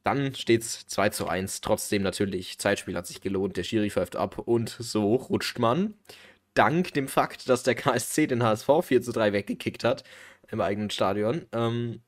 [0.03, 1.61] Dann steht es 2 zu 1.
[1.61, 5.93] Trotzdem natürlich, Zeitspiel hat sich gelohnt, der Schiri pfeift ab und so rutscht man.
[6.53, 10.03] Dank dem Fakt, dass der KSC den HSV 4 zu 3 weggekickt hat
[10.49, 11.45] im eigenen Stadion.
[11.53, 12.01] Ähm,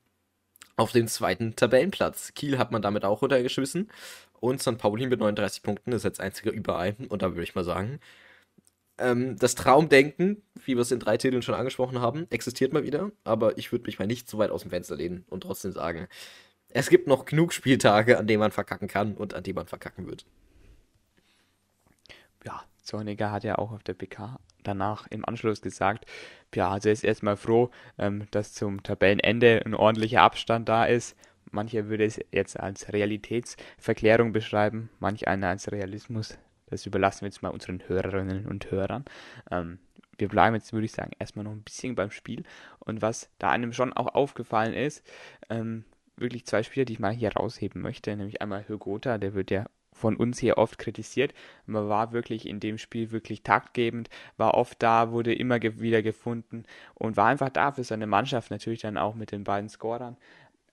[0.76, 2.34] auf den zweiten Tabellenplatz.
[2.34, 3.90] Kiel hat man damit auch runtergeschmissen.
[4.40, 4.78] Und St.
[4.78, 6.96] Pauli mit 39 Punkten ist jetzt einziger überall.
[7.10, 8.00] Und da würde ich mal sagen,
[8.98, 13.12] ähm, das Traumdenken, wie wir es in drei Titeln schon angesprochen haben, existiert mal wieder.
[13.24, 16.08] Aber ich würde mich mal nicht zu weit aus dem Fenster lehnen und trotzdem sagen,
[16.70, 20.08] es gibt noch genug Spieltage, an denen man verkacken kann und an denen man verkacken
[20.08, 20.26] wird.
[22.46, 26.06] Ja, Zorniger hat ja auch auf der PK danach im Anschluss gesagt,
[26.56, 31.18] ja, also ist erstmal froh, ähm, dass zum Tabellenende ein ordentlicher Abstand da ist.
[31.52, 36.38] Mancher würde es jetzt als Realitätsverklärung beschreiben, manch einer als Realismus.
[36.68, 39.06] Das überlassen wir jetzt mal unseren Hörerinnen und Hörern.
[39.52, 39.80] Ähm,
[40.18, 42.44] wir bleiben jetzt, würde ich sagen, erstmal noch ein bisschen beim Spiel.
[42.80, 45.06] Und was da einem schon auch aufgefallen ist,
[45.50, 49.52] ähm, wirklich zwei Spieler, die ich mal hier rausheben möchte, nämlich einmal Hürgota, der wird
[49.52, 51.34] ja von uns hier oft kritisiert.
[51.66, 56.02] Man war wirklich in dem Spiel wirklich taktgebend, war oft da, wurde immer ge wieder
[56.02, 56.64] gefunden
[56.96, 60.18] und war einfach da für seine Mannschaft, natürlich dann auch mit den beiden Scorern.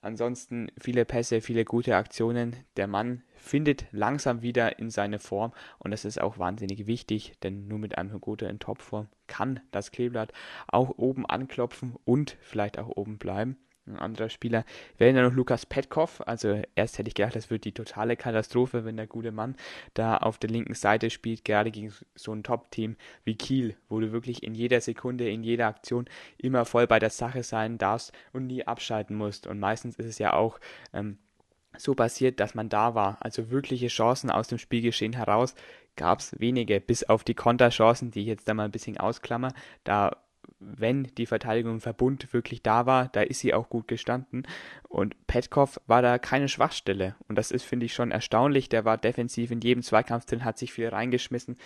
[0.03, 2.55] Ansonsten viele Pässe, viele gute Aktionen.
[2.75, 7.67] Der Mann findet langsam wieder in seine Form und das ist auch wahnsinnig wichtig, denn
[7.67, 10.33] nur mit einem Hugote in Topform kann das Kleeblatt
[10.67, 13.57] auch oben anklopfen und vielleicht auch oben bleiben.
[13.87, 14.63] Ein anderer Spieler
[14.97, 16.21] wäre dann noch Lukas Petkov.
[16.27, 19.55] Also erst hätte ich gedacht, das wird die totale Katastrophe, wenn der gute Mann
[19.95, 24.11] da auf der linken Seite spielt, gerade gegen so ein Top-Team wie Kiel, wo du
[24.11, 26.05] wirklich in jeder Sekunde, in jeder Aktion
[26.37, 29.47] immer voll bei der Sache sein darfst und nie abschalten musst.
[29.47, 30.59] Und meistens ist es ja auch
[30.93, 31.17] ähm,
[31.77, 33.17] so passiert, dass man da war.
[33.21, 35.55] Also wirkliche Chancen aus dem Spielgeschehen heraus
[35.95, 39.53] gab es wenige, bis auf die Konterchancen, die ich jetzt da mal ein bisschen ausklammer.
[39.83, 40.17] Da
[40.61, 44.47] wenn die Verteidigung im Verbund wirklich da war, da ist sie auch gut gestanden.
[44.87, 47.15] Und Petkov war da keine Schwachstelle.
[47.27, 48.69] Und das ist, finde ich, schon erstaunlich.
[48.69, 51.57] Der war defensiv in jedem Zweikampf drin, hat sich viel reingeschmissen,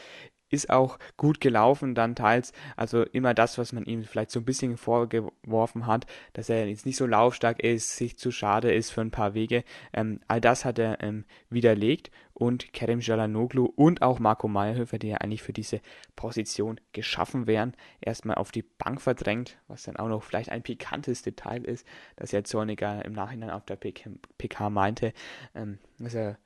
[0.55, 2.53] ist auch gut gelaufen dann teils.
[2.75, 6.85] Also immer das, was man ihm vielleicht so ein bisschen vorgeworfen hat, dass er jetzt
[6.85, 9.63] nicht so laufstark ist, sich zu schade ist für ein paar Wege.
[9.93, 15.09] Ähm, all das hat er ähm, widerlegt und Kerem Jalanoglu und auch Marco Meyerhöfer, die
[15.09, 15.81] ja eigentlich für diese
[16.15, 21.21] Position geschaffen wären, erstmal auf die Bank verdrängt, was dann auch noch vielleicht ein pikantes
[21.21, 21.87] Detail ist,
[22.17, 25.13] dass ja Zorniger im Nachhinein auf der PK meinte,
[25.53, 26.37] ähm, dass er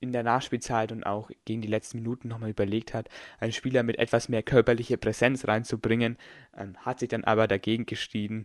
[0.00, 3.08] in der Nachspielzeit und auch gegen die letzten Minuten nochmal überlegt hat,
[3.38, 6.16] einen Spieler mit etwas mehr körperliche Präsenz reinzubringen,
[6.56, 8.44] ähm, hat sich dann aber dagegen gestiegen,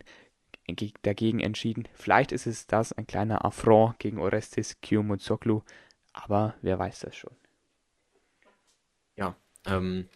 [1.03, 1.87] dagegen entschieden.
[1.93, 5.61] Vielleicht ist es das, ein kleiner Affront gegen Orestes Kiyomuzoglu,
[6.13, 7.35] aber wer weiß das schon.
[9.15, 9.35] Ja,
[9.65, 10.07] ähm,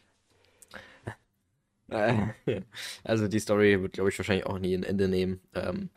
[3.04, 5.39] also die Story wird, glaube ich, wahrscheinlich auch nie ein Ende nehmen.
[5.54, 5.89] Ähm,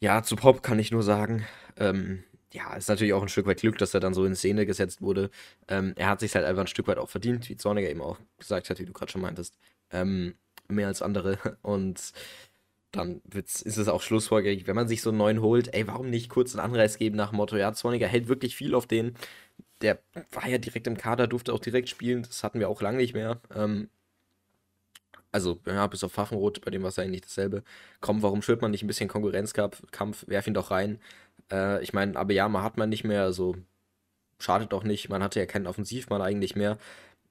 [0.00, 3.60] ja, zu Pop kann ich nur sagen, ähm, ja, ist natürlich auch ein Stück weit
[3.60, 5.30] Glück, dass er dann so in Szene gesetzt wurde.
[5.68, 8.18] Ähm, er hat sich halt einfach ein Stück weit auch verdient, wie Zorniger eben auch
[8.38, 9.58] gesagt hat, wie du gerade schon meintest.
[9.90, 10.34] Ähm,
[10.68, 11.38] mehr als andere.
[11.62, 12.12] Und
[12.92, 16.30] dann ist es auch schlussfolgerlich, wenn man sich so einen neuen holt, ey, warum nicht
[16.30, 19.14] kurz einen Anreiz geben nach dem Motto, ja, Zorniger hält wirklich viel auf den.
[19.82, 20.00] Der
[20.32, 23.14] war ja direkt im Kader, durfte auch direkt spielen, das hatten wir auch lange nicht
[23.14, 23.40] mehr.
[23.54, 23.90] Ähm,
[25.30, 27.62] also, ja, bis auf Pfaffenrot, bei dem war es eigentlich dasselbe.
[28.00, 30.26] Komm, warum schürt man nicht ein bisschen Konkurrenzkampf?
[30.26, 30.98] Werf ihn doch rein.
[31.52, 33.56] Äh, ich meine, Abeyama hat man nicht mehr, also
[34.38, 35.08] schadet doch nicht.
[35.08, 36.78] Man hatte ja keinen Offensivmann eigentlich mehr.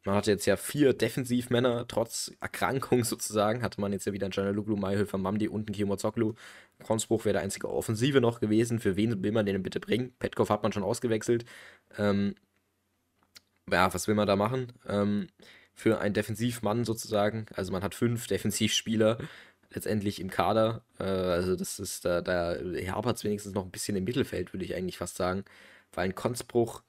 [0.05, 4.33] Man hatte jetzt ja vier Defensivmänner, trotz Erkrankung sozusagen, hatte man jetzt ja wieder einen
[4.33, 6.33] Janaluglu, Mayhöfer, Mamdi und einen Kimozoglu.
[6.83, 8.79] Konsbruch wäre der einzige Offensive noch gewesen.
[8.79, 10.13] Für wen will man den bitte bringen?
[10.19, 11.45] Petkov hat man schon ausgewechselt.
[11.97, 12.35] Ähm,
[13.71, 14.71] ja, was will man da machen?
[14.87, 15.27] Ähm,
[15.73, 17.45] für einen Defensivmann sozusagen.
[17.53, 19.17] Also man hat fünf Defensivspieler
[19.71, 20.83] letztendlich im Kader.
[20.99, 22.55] Äh, also das ist, da, da
[22.91, 25.45] hapert es wenigstens noch ein bisschen im Mittelfeld, würde ich eigentlich fast sagen.
[25.93, 26.83] Weil ein Konzbruch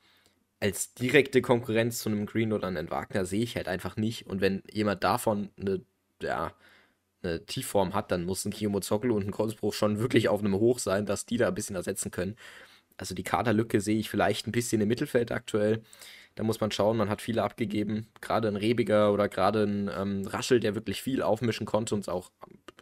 [0.61, 4.27] als direkte Konkurrenz zu einem Green oder einem Wagner sehe ich halt einfach nicht.
[4.27, 5.83] Und wenn jemand davon eine,
[6.23, 6.53] ja,
[7.23, 10.79] eine Tiefform hat, dann muss ein Kiyomozoglu und ein Konzbruch schon wirklich auf einem Hoch
[10.79, 12.37] sein, dass die da ein bisschen ersetzen können.
[12.97, 15.83] Also die Kaderlücke sehe ich vielleicht ein bisschen im Mittelfeld aktuell.
[16.39, 18.07] Da muss man schauen, man hat viele abgegeben.
[18.21, 22.09] Gerade ein Rebiger oder gerade ein ähm, Raschel, der wirklich viel aufmischen konnte und es
[22.09, 22.31] auch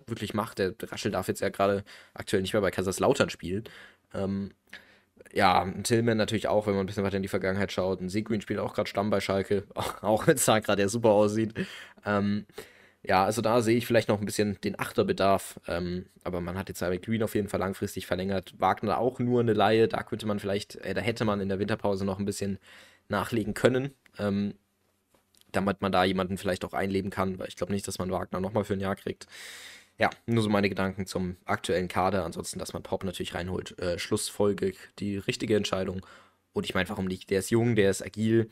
[0.07, 0.59] wirklich macht.
[0.59, 3.65] Der Raschel darf jetzt ja gerade aktuell nicht mehr bei Kaiserslautern spielen.
[4.13, 4.51] Ähm,
[5.33, 8.03] ja, ein Tillman natürlich auch, wenn man ein bisschen weiter in die Vergangenheit schaut.
[8.03, 9.65] Ein Seguin spielt auch gerade Stamm bei Schalke,
[10.03, 11.55] auch wenn es da gerade super aussieht.
[12.05, 12.45] Ähm,
[13.03, 15.59] ja, also da sehe ich vielleicht noch ein bisschen den Achterbedarf.
[15.67, 18.53] Ähm, aber man hat jetzt mit Green auf jeden Fall langfristig verlängert.
[18.59, 19.89] Wagner auch nur eine Laie.
[19.89, 22.59] Da könnte man vielleicht, äh, da hätte man in der Winterpause noch ein bisschen
[23.09, 23.93] nachlegen können.
[24.19, 24.55] Ähm,
[25.53, 28.41] damit man da jemanden vielleicht auch einleben kann, weil ich glaube nicht, dass man Wagner
[28.41, 29.27] nochmal für ein Jahr kriegt.
[29.99, 32.25] Ja, nur so meine Gedanken zum aktuellen Kader.
[32.25, 33.79] Ansonsten, dass man Pop natürlich reinholt.
[33.79, 36.05] Äh, Schlussfolge, die richtige Entscheidung.
[36.53, 37.31] Und ich meine, warum nicht?
[37.31, 38.51] Der ist jung, der ist agil.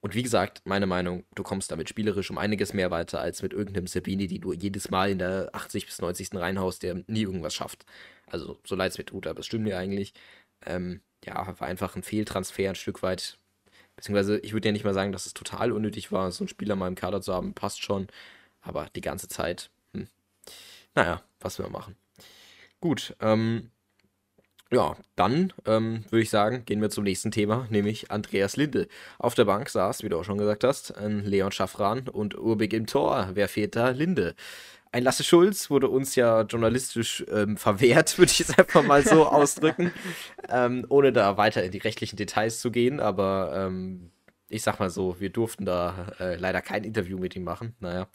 [0.00, 3.52] Und wie gesagt, meine Meinung, du kommst damit spielerisch um einiges mehr weiter als mit
[3.52, 6.34] irgendeinem Sabini, die du jedes Mal in der 80 bis 90.
[6.34, 7.86] reinhaust, der nie irgendwas schafft.
[8.26, 10.12] Also, so leid es mir tut, aber es stimmt mir eigentlich.
[10.66, 13.38] Ähm, ja, war einfach ein Fehltransfer ein Stück weit.
[13.96, 16.76] Beziehungsweise, ich würde ja nicht mal sagen, dass es total unnötig war, so einen Spieler
[16.76, 18.08] mal im Kader zu haben, passt schon.
[18.60, 20.08] Aber die ganze Zeit, hm.
[20.94, 21.96] naja, was wir machen.
[22.80, 23.70] Gut, ähm,
[24.70, 28.88] ja, dann ähm, würde ich sagen, gehen wir zum nächsten Thema, nämlich Andreas Linde.
[29.18, 32.86] Auf der Bank saß, wie du auch schon gesagt hast, Leon Schaffran und Urbig im
[32.86, 33.30] Tor.
[33.34, 33.90] Wer fehlt da?
[33.90, 34.34] Linde.
[34.94, 39.26] Ein Lasse Schulz wurde uns ja journalistisch ähm, verwehrt, würde ich jetzt einfach mal so
[39.26, 39.90] ausdrücken,
[40.48, 43.00] ähm, ohne da weiter in die rechtlichen Details zu gehen.
[43.00, 44.12] Aber ähm,
[44.48, 47.74] ich sag mal so, wir durften da äh, leider kein Interview mit ihm machen.
[47.80, 48.06] Naja.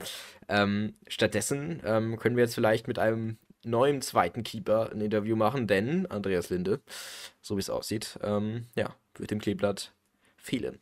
[0.48, 5.68] Ähm, stattdessen ähm, können wir jetzt vielleicht mit einem neuem zweiten Keeper ein Interview machen,
[5.68, 6.80] denn Andreas Linde,
[7.42, 9.92] so wie es aussieht, ähm, ja, wird dem Kleeblatt
[10.38, 10.80] fehlen.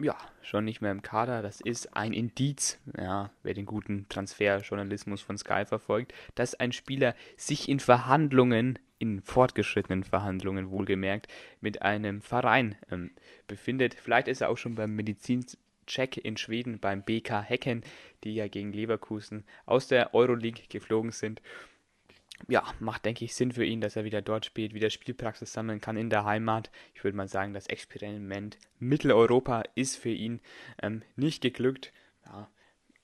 [0.00, 1.42] Ja, schon nicht mehr im Kader.
[1.42, 7.16] Das ist ein Indiz, ja, wer den guten Transferjournalismus von Sky verfolgt, dass ein Spieler
[7.36, 11.26] sich in Verhandlungen, in fortgeschrittenen Verhandlungen wohlgemerkt,
[11.60, 13.10] mit einem Verein ähm,
[13.48, 13.94] befindet.
[13.94, 17.82] Vielleicht ist er auch schon beim Medizincheck in Schweden beim BK Hecken,
[18.22, 21.42] die ja gegen Leverkusen aus der Euroleague geflogen sind
[22.46, 25.80] ja, macht, denke ich, Sinn für ihn, dass er wieder dort spielt, wieder Spielpraxis sammeln
[25.80, 26.70] kann in der Heimat.
[26.94, 30.40] Ich würde mal sagen, das Experiment Mitteleuropa ist für ihn
[30.82, 31.92] ähm, nicht geglückt.
[32.26, 32.48] Ja,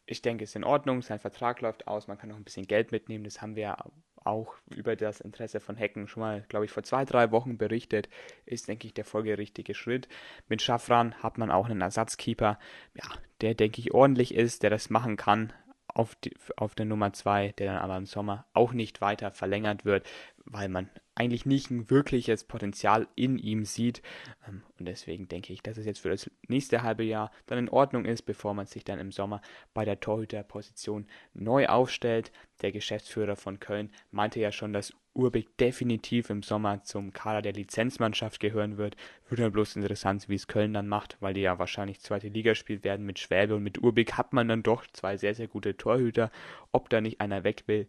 [0.06, 1.02] ich denke, es ist in Ordnung.
[1.02, 2.06] Sein Vertrag läuft aus.
[2.06, 3.24] Man kann noch ein bisschen Geld mitnehmen.
[3.24, 3.76] Das haben wir
[4.16, 8.08] auch über das Interesse von Hecken schon mal, glaube ich, vor zwei, drei Wochen berichtet.
[8.46, 10.08] Ist, denke ich, der folgerichtige Schritt.
[10.48, 12.58] Mit Schaffran hat man auch einen Ersatzkeeper,
[12.94, 13.04] ja,
[13.40, 15.52] der, denke ich, ordentlich ist, der das machen kann
[15.94, 19.84] auf, die, auf der Nummer 2, der dann aber im Sommer auch nicht weiter verlängert
[19.84, 20.06] wird,
[20.44, 24.02] weil man eigentlich nicht ein wirkliches Potenzial in ihm sieht.
[24.48, 27.68] Ähm, und deswegen denke ich, dass es jetzt für das nächste halbe Jahr dann in
[27.68, 29.40] Ordnung ist, bevor man sich dann im Sommer
[29.74, 32.32] bei der Torhüterposition neu aufstellt.
[32.62, 37.52] Der Geschäftsführer von Köln meinte ja schon, dass Urbig definitiv im Sommer zum Kader der
[37.52, 38.96] Lizenzmannschaft gehören wird.
[39.28, 42.56] Wird dann bloß interessant, wie es Köln dann macht, weil die ja wahrscheinlich zweite Liga
[42.56, 45.76] spielt werden mit Schwäbe und mit Urbig hat man dann doch zwei sehr, sehr gute
[45.76, 46.32] Torhüter.
[46.72, 47.86] Ob da nicht einer weg will,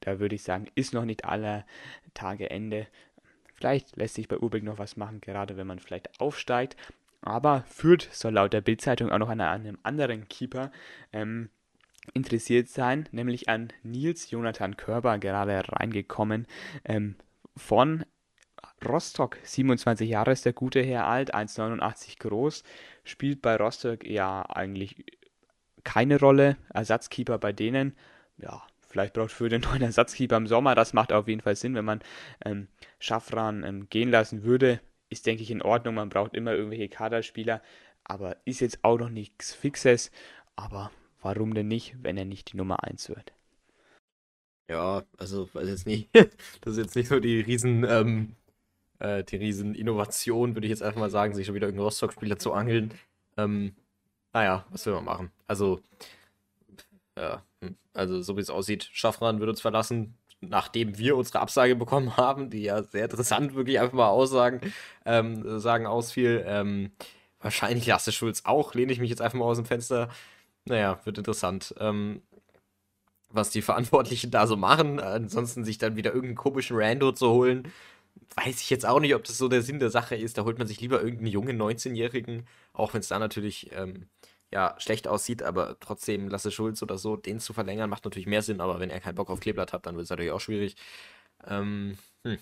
[0.00, 1.64] da würde ich sagen, ist noch nicht aller
[2.14, 2.86] Tage Ende.
[3.54, 6.76] Vielleicht lässt sich bei Urbig noch was machen, gerade wenn man vielleicht aufsteigt.
[7.22, 10.72] Aber Fürth soll laut der Bildzeitung auch noch an einem anderen Keeper
[11.12, 11.50] ähm,
[12.14, 16.46] interessiert sein, nämlich an Nils Jonathan Körber, gerade reingekommen
[16.84, 17.16] ähm,
[17.56, 18.04] von
[18.86, 19.36] Rostock.
[19.42, 22.64] 27 Jahre ist der gute Herr alt, 1,89 groß,
[23.04, 25.04] spielt bei Rostock ja eigentlich
[25.84, 26.56] keine Rolle.
[26.72, 27.96] Ersatzkeeper bei denen,
[28.38, 30.74] ja, vielleicht braucht für den neuen Ersatzkeeper im Sommer.
[30.74, 32.00] Das macht auf jeden Fall Sinn, wenn man
[32.44, 34.80] ähm, Schaffran ähm, gehen lassen würde.
[35.08, 35.94] Ist, denke ich, in Ordnung.
[35.94, 37.62] Man braucht immer irgendwelche Kaderspieler,
[38.04, 40.10] aber ist jetzt auch noch nichts Fixes.
[40.56, 40.90] Aber
[41.22, 43.32] warum denn nicht, wenn er nicht die Nummer 1 wird?
[44.68, 46.08] Ja, also weiß jetzt nicht,
[46.60, 48.36] das ist jetzt nicht so die riesen, ähm,
[49.00, 52.38] äh, die riesen Innovation, würde ich jetzt einfach mal sagen, sich schon wieder irgendeinen Rostock-Spieler
[52.38, 52.94] zu angeln.
[53.36, 53.74] Ähm,
[54.32, 55.32] naja, was will man machen?
[55.48, 55.80] Also,
[57.18, 57.42] ja,
[57.94, 62.50] also so wie es aussieht, Schaffran wird uns verlassen, nachdem wir unsere Absage bekommen haben,
[62.50, 64.60] die ja sehr interessant wirklich einfach mal aussagen,
[65.04, 66.44] ähm, sagen ausfiel.
[66.46, 66.92] Ähm,
[67.40, 70.08] wahrscheinlich Lasse Schulz auch, lehne ich mich jetzt einfach mal aus dem Fenster.
[70.66, 71.74] Naja, wird interessant.
[71.78, 72.22] Ähm,
[73.30, 75.00] was die Verantwortlichen da so machen.
[75.00, 77.72] Ansonsten sich dann wieder irgendeinen komischen Rando zu holen,
[78.36, 80.38] weiß ich jetzt auch nicht, ob das so der Sinn der Sache ist.
[80.38, 84.08] Da holt man sich lieber irgendeinen jungen 19-Jährigen, auch wenn es da natürlich ähm,
[84.52, 88.42] ja, schlecht aussieht, aber trotzdem Lasse Schulz oder so, den zu verlängern, macht natürlich mehr
[88.42, 90.76] Sinn, aber wenn er keinen Bock auf Kleeblatt hat, dann wird es natürlich auch schwierig.
[91.46, 92.38] Ähm, hm.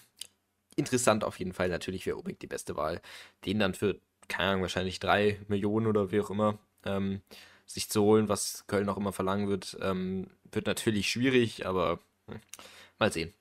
[0.77, 3.01] Interessant auf jeden Fall, natürlich wäre Obig die beste Wahl.
[3.47, 7.23] Den dann für, keine Ahnung, wahrscheinlich drei Millionen oder wie auch immer ähm,
[7.66, 12.40] sich zu holen, was Köln auch immer verlangen wird, ähm, wird natürlich schwierig, aber hm,
[12.99, 13.35] mal sehen.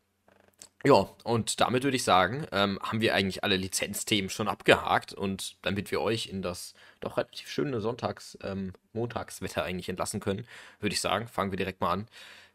[0.85, 5.57] Ja, und damit würde ich sagen, ähm, haben wir eigentlich alle Lizenzthemen schon abgehakt und
[5.63, 10.45] damit wir euch in das doch relativ schöne Sonntags-, ähm, Montagswetter eigentlich entlassen können,
[10.79, 12.07] würde ich sagen, fangen wir direkt mal an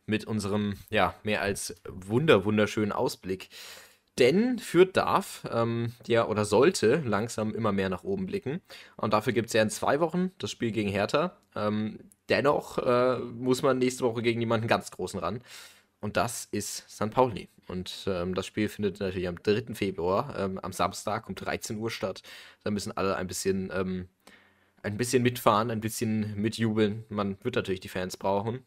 [0.07, 3.49] mit unserem, ja, mehr als wunder, wunderschönen Ausblick.
[4.19, 8.61] Denn Fürth darf, ähm, ja, oder sollte langsam immer mehr nach oben blicken.
[8.97, 11.37] Und dafür gibt es ja in zwei Wochen das Spiel gegen Hertha.
[11.57, 15.43] Ähm, dennoch äh, muss man nächste Woche gegen jemanden ganz großen ran.
[16.01, 17.11] Und das ist St.
[17.11, 17.49] Pauli.
[17.73, 19.75] Und ähm, das Spiel findet natürlich am 3.
[19.75, 22.23] Februar, ähm, am Samstag um 13 Uhr statt.
[22.63, 24.09] Da müssen alle ein bisschen, ähm,
[24.83, 27.05] ein bisschen mitfahren, ein bisschen mitjubeln.
[27.09, 28.63] Man wird natürlich die Fans brauchen.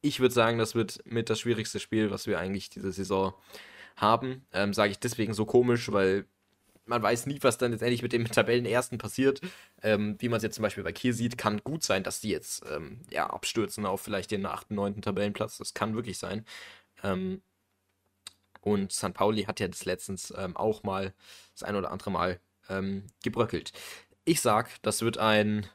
[0.00, 3.34] Ich würde sagen, das wird mit das schwierigste Spiel, was wir eigentlich diese Saison
[3.96, 4.46] haben.
[4.52, 6.24] Ähm, Sage ich deswegen so komisch, weil
[6.86, 9.42] man weiß nie, was dann letztendlich mit dem Tabellenersten passiert.
[9.82, 12.30] Ähm, wie man es jetzt zum Beispiel bei Kiel sieht, kann gut sein, dass die
[12.30, 15.02] jetzt ähm, ja, abstürzen auf vielleicht den 8., 9.
[15.02, 15.58] Tabellenplatz.
[15.58, 16.46] Das kann wirklich sein.
[17.02, 17.42] Ähm,
[18.72, 19.14] und St.
[19.14, 21.14] Pauli hat ja das letztens ähm, auch mal
[21.52, 23.72] das ein oder andere Mal ähm, gebröckelt.
[24.24, 25.66] Ich sag, das wird ein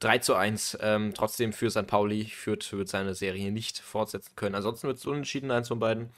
[0.00, 0.78] 3 zu 1.
[0.80, 1.86] Ähm, trotzdem für St.
[1.86, 4.54] Pauli führt, wird seine Serie nicht fortsetzen können.
[4.54, 6.10] Ansonsten wird es unentschieden, eins von beiden.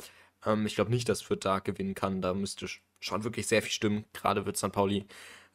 [0.45, 2.23] Ähm, ich glaube nicht, dass Fürth da gewinnen kann.
[2.23, 2.67] Da müsste
[3.01, 4.05] schon wirklich sehr viel stimmen.
[4.13, 4.73] Gerade wird St.
[4.73, 5.07] Pauli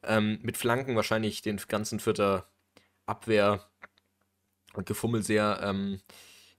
[0.03, 2.47] ähm, mit Flanken wahrscheinlich den ganzen Vierter
[3.05, 3.65] Abwehr
[4.73, 5.99] und Gefummel sehr, ähm,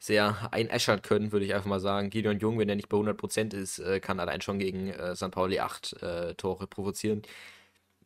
[0.00, 2.10] sehr einäschern können, würde ich einfach mal sagen.
[2.10, 5.30] Gideon Jung, wenn er nicht bei 100% ist, äh, kann allein schon gegen äh, St.
[5.30, 7.22] Pauli 8 äh, Tore provozieren.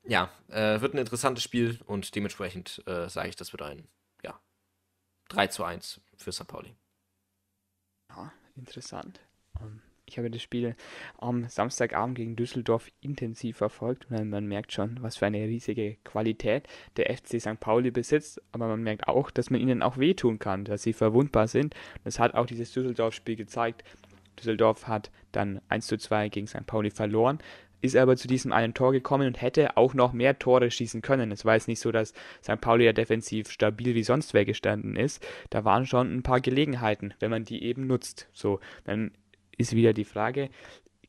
[0.03, 3.89] Ja, äh, wird ein interessantes Spiel und dementsprechend äh, sage ich, das wird ein
[4.23, 4.39] ja,
[5.29, 6.49] 3 zu 1 für St.
[6.49, 6.75] Pauli.
[8.11, 9.21] Ja, interessant.
[9.61, 10.77] Um ähm, ich habe das Spiel
[11.19, 17.15] am Samstagabend gegen Düsseldorf intensiv verfolgt man merkt schon, was für eine riesige Qualität der
[17.17, 17.61] FC St.
[17.61, 21.49] Pauli besitzt, aber man merkt auch, dass man ihnen auch wehtun kann, dass sie verwundbar
[21.49, 21.75] sind.
[22.05, 23.85] Das hat auch dieses Düsseldorf-Spiel gezeigt.
[24.39, 26.67] Düsseldorf hat dann 1 zu 2 gegen St.
[26.67, 27.39] Pauli verloren,
[27.85, 31.31] ist aber zu diesem einen Tor gekommen und hätte auch noch mehr Tore schießen können.
[31.31, 32.61] Es war jetzt nicht so, dass St.
[32.61, 35.25] Pauli ja defensiv stabil wie sonst wer gestanden ist.
[35.51, 38.29] Da waren schon ein paar Gelegenheiten, wenn man die eben nutzt.
[38.33, 39.11] So, dann
[39.57, 40.51] ist wieder die Frage,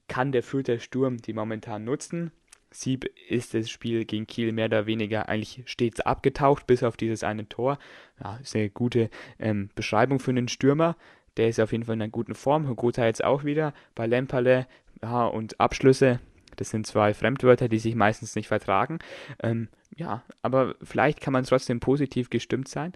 [0.08, 2.32] kann der Fürther Sturm die momentan nutzen?
[2.72, 7.24] Sieb ist das Spiel gegen Kiel mehr oder weniger eigentlich stets abgetaucht, bis auf dieses
[7.24, 7.80] eine Tor.
[8.22, 10.98] Ja, ist eine gute ähm, Beschreibung für einen Stürmer.
[11.38, 12.68] Der ist auf jeden Fall in einer guten Form.
[12.68, 13.74] Hugota jetzt auch wieder.
[13.94, 14.68] Bei Lemperle
[15.02, 16.20] ja, und Abschlüsse,
[16.58, 19.00] das sind zwei Fremdwörter, die sich meistens nicht vertragen.
[19.42, 22.94] Ähm, ja, aber vielleicht kann man trotzdem positiv gestimmt sein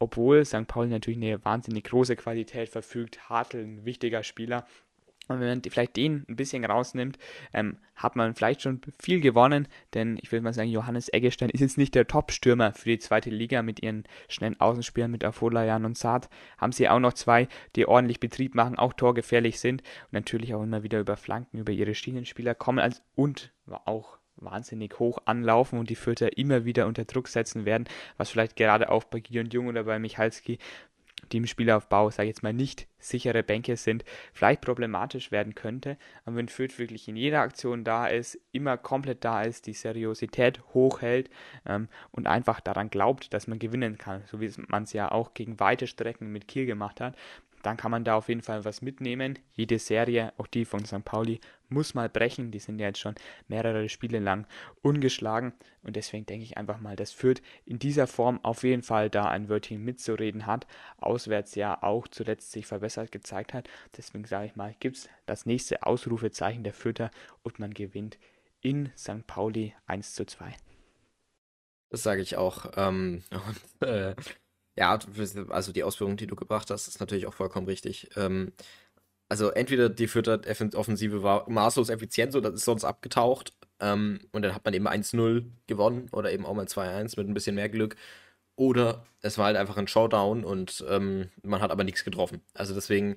[0.00, 0.66] obwohl St.
[0.66, 4.66] Pauli natürlich eine wahnsinnig große Qualität verfügt, Hartl ein wichtiger Spieler.
[5.28, 7.16] Und wenn man vielleicht den ein bisschen rausnimmt,
[7.52, 11.60] ähm, hat man vielleicht schon viel gewonnen, denn ich würde mal sagen, Johannes Eggestein ist
[11.60, 15.96] jetzt nicht der Top-Stürmer für die zweite Liga mit ihren schnellen Außenspielern mit Afolayan und
[15.96, 16.28] Saad.
[16.58, 20.64] Haben sie auch noch zwei, die ordentlich Betrieb machen, auch torgefährlich sind und natürlich auch
[20.64, 23.52] immer wieder über Flanken, über ihre Schienenspieler kommen als, und
[23.84, 27.84] auch wahnsinnig hoch anlaufen und die Fürther immer wieder unter Druck setzen werden,
[28.16, 30.58] was vielleicht gerade auch bei Gideon Jung oder bei Michalski,
[31.32, 35.96] die im Spielaufbau, sage ich jetzt mal, nicht sichere Bänke sind, vielleicht problematisch werden könnte.
[36.24, 40.60] Aber wenn Fürth wirklich in jeder Aktion da ist, immer komplett da ist, die Seriosität
[40.74, 41.30] hochhält
[41.66, 45.34] ähm, und einfach daran glaubt, dass man gewinnen kann, so wie man es ja auch
[45.34, 47.16] gegen weite Strecken mit Kiel gemacht hat,
[47.62, 49.38] dann kann man da auf jeden Fall was mitnehmen.
[49.54, 51.04] Jede Serie, auch die von St.
[51.04, 52.50] Pauli, muss mal brechen.
[52.50, 53.14] Die sind ja jetzt schon
[53.48, 54.46] mehrere Spiele lang
[54.82, 55.52] ungeschlagen.
[55.82, 59.26] Und deswegen denke ich einfach mal, dass Fürth in dieser Form auf jeden Fall da
[59.26, 60.66] ein Wörtchen mitzureden hat.
[60.98, 63.68] Auswärts ja auch zuletzt sich verbessert gezeigt hat.
[63.96, 67.10] Deswegen sage ich mal, gibt es das nächste Ausrufezeichen der Fürther
[67.42, 68.18] und man gewinnt
[68.60, 69.26] in St.
[69.26, 70.54] Pauli 1 zu 2.
[71.90, 72.66] Das sage ich auch.
[72.76, 73.22] Ähm,
[73.80, 74.14] und, äh,
[74.80, 74.98] ja,
[75.50, 78.08] also die Ausführung, die du gebracht hast, ist natürlich auch vollkommen richtig.
[78.16, 78.52] Ähm,
[79.28, 80.40] also entweder die Fürther
[80.74, 83.52] Offensive war maßlos effizient, so das ist sonst abgetaucht.
[83.80, 87.34] Ähm, und dann hat man eben 1-0 gewonnen oder eben auch mal 2-1 mit ein
[87.34, 87.96] bisschen mehr Glück.
[88.56, 92.40] Oder es war halt einfach ein Showdown und ähm, man hat aber nichts getroffen.
[92.54, 93.16] Also deswegen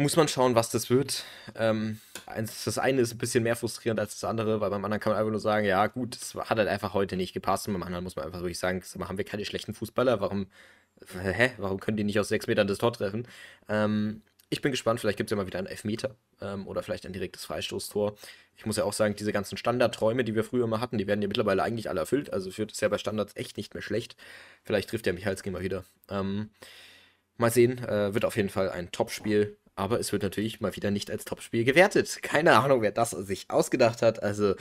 [0.00, 1.24] muss man schauen, was das wird.
[1.54, 5.12] Ähm, das eine ist ein bisschen mehr frustrierend als das andere, weil beim anderen kann
[5.12, 7.68] man einfach nur sagen, ja gut, es hat halt einfach heute nicht gepasst.
[7.68, 10.20] Und beim anderen muss man einfach wirklich sagen, haben wir keine schlechten Fußballer?
[10.20, 10.46] Warum,
[11.22, 13.26] hä, warum können die nicht aus sechs Metern das Tor treffen?
[13.68, 17.06] Ähm, ich bin gespannt, vielleicht gibt es ja mal wieder einen Elfmeter ähm, oder vielleicht
[17.06, 18.16] ein direktes Freistoßtor.
[18.56, 21.22] Ich muss ja auch sagen, diese ganzen Standardträume, die wir früher immer hatten, die werden
[21.22, 22.32] ja mittlerweile eigentlich alle erfüllt.
[22.32, 24.16] Also führt es ja bei Standards echt nicht mehr schlecht.
[24.64, 25.84] Vielleicht trifft der Michalski mal wieder.
[26.08, 26.50] Ähm,
[27.36, 30.90] mal sehen, äh, wird auf jeden Fall ein Top-Spiel aber es wird natürlich mal wieder
[30.90, 32.18] nicht als Topspiel gewertet.
[32.22, 34.22] Keine Ahnung, wer das sich ausgedacht hat.
[34.22, 34.54] Also,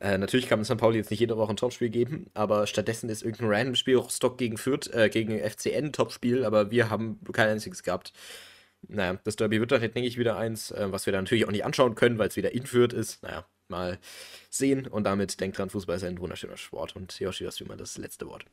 [0.00, 0.78] äh, natürlich kann man St.
[0.78, 4.38] Pauli jetzt nicht jede Woche ein Topspiel geben, aber stattdessen ist irgendein random Spiel Rostock
[4.38, 8.12] gegen Fürth, äh, gegen FCN Topspiel, aber wir haben kein einziges gehabt.
[8.88, 11.52] Naja, das Derby wird dann, denke ich, wieder eins, äh, was wir dann natürlich auch
[11.52, 13.22] nicht anschauen können, weil es wieder in Fürth ist.
[13.22, 13.98] Naja, mal
[14.48, 17.76] sehen und damit denkt dran, Fußball ist ein wunderschöner Sport und Yoshi, hast du immer
[17.76, 18.46] das letzte Wort.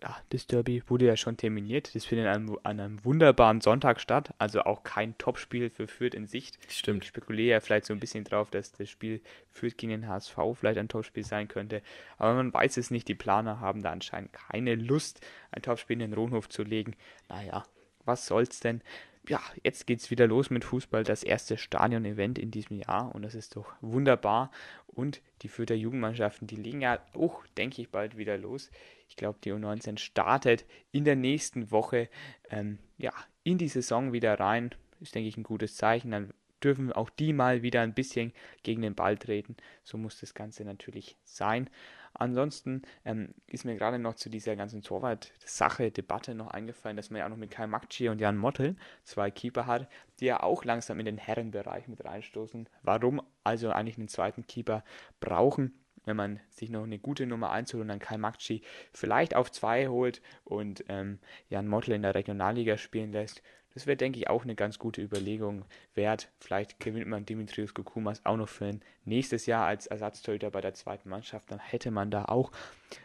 [0.00, 1.94] Ja, das Derby wurde ja schon terminiert.
[1.94, 4.32] Das findet an einem, an einem wunderbaren Sonntag statt.
[4.38, 6.58] Also auch kein Topspiel für Fürth in Sicht.
[6.68, 7.02] Stimmt.
[7.02, 9.20] Ich spekuliere ja vielleicht so ein bisschen drauf, dass das Spiel
[9.50, 11.82] Fürth gegen den HSV vielleicht ein Topspiel sein könnte.
[12.16, 13.08] Aber man weiß es nicht.
[13.08, 15.20] Die Planer haben da anscheinend keine Lust,
[15.50, 16.94] ein Topspiel in den Rohnhof zu legen.
[17.28, 17.64] Naja,
[18.04, 18.82] was soll's denn?
[19.28, 23.22] ja, jetzt geht es wieder los mit Fußball, das erste Stadion-Event in diesem Jahr und
[23.22, 24.50] das ist doch wunderbar.
[24.86, 28.70] Und die Fürther Jugendmannschaften, die legen ja auch, denke ich, bald wieder los.
[29.08, 32.08] Ich glaube, die U19 startet in der nächsten Woche
[32.50, 34.74] ähm, ja, in die Saison wieder rein.
[35.00, 36.10] Ist, denke ich, ein gutes Zeichen.
[36.10, 36.32] Dann
[36.62, 38.32] dürfen auch die mal wieder ein bisschen
[38.62, 39.56] gegen den Ball treten.
[39.84, 41.70] So muss das Ganze natürlich sein.
[42.14, 47.20] Ansonsten ähm, ist mir gerade noch zu dieser ganzen Torwart-Sache, Debatte noch eingefallen, dass man
[47.20, 49.88] ja auch noch mit Kai Makci und Jan Mottel zwei Keeper hat,
[50.18, 52.68] die ja auch langsam in den Herrenbereich mit reinstoßen.
[52.82, 54.84] Warum also eigentlich einen zweiten Keeper
[55.20, 55.78] brauchen?
[56.08, 59.52] Wenn man sich noch eine gute Nummer 1 holt und dann Kai Makci vielleicht auf
[59.52, 63.42] 2 holt und ähm, Jan Mottel in der Regionalliga spielen lässt,
[63.74, 66.32] das wäre, denke ich, auch eine ganz gute Überlegung wert.
[66.40, 70.74] Vielleicht gewinnt man Dimitrios Kokumas auch noch für ein nächstes Jahr als Ersatztorhüter bei der
[70.74, 71.50] zweiten Mannschaft.
[71.52, 72.50] Dann hätte man da auch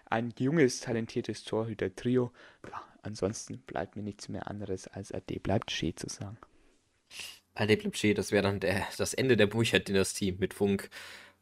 [0.05, 2.31] ein junges, talentiertes Torhüter-Trio.
[3.03, 6.37] Ansonsten bleibt mir nichts mehr anderes als Ade bleibt Schee zu sagen.
[7.53, 10.89] Ade bleibt Schee, das wäre dann der, das Ende der Burchard-Dynastie mit Funk.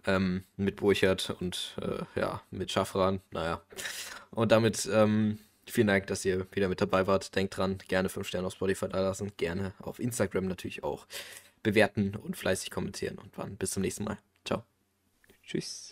[0.07, 3.61] Ähm, mit Burchard und äh, ja, mit Schaffran, naja.
[4.31, 5.37] Und damit ähm,
[5.71, 7.33] Vielen Dank, dass ihr wieder mit dabei wart.
[7.35, 11.07] Denkt dran, gerne 5 Sterne auf Spotify da lassen, gerne auf Instagram natürlich auch
[11.63, 13.17] bewerten und fleißig kommentieren.
[13.17, 14.17] Und dann bis zum nächsten Mal.
[14.43, 14.63] Ciao.
[15.43, 15.89] Tschüss.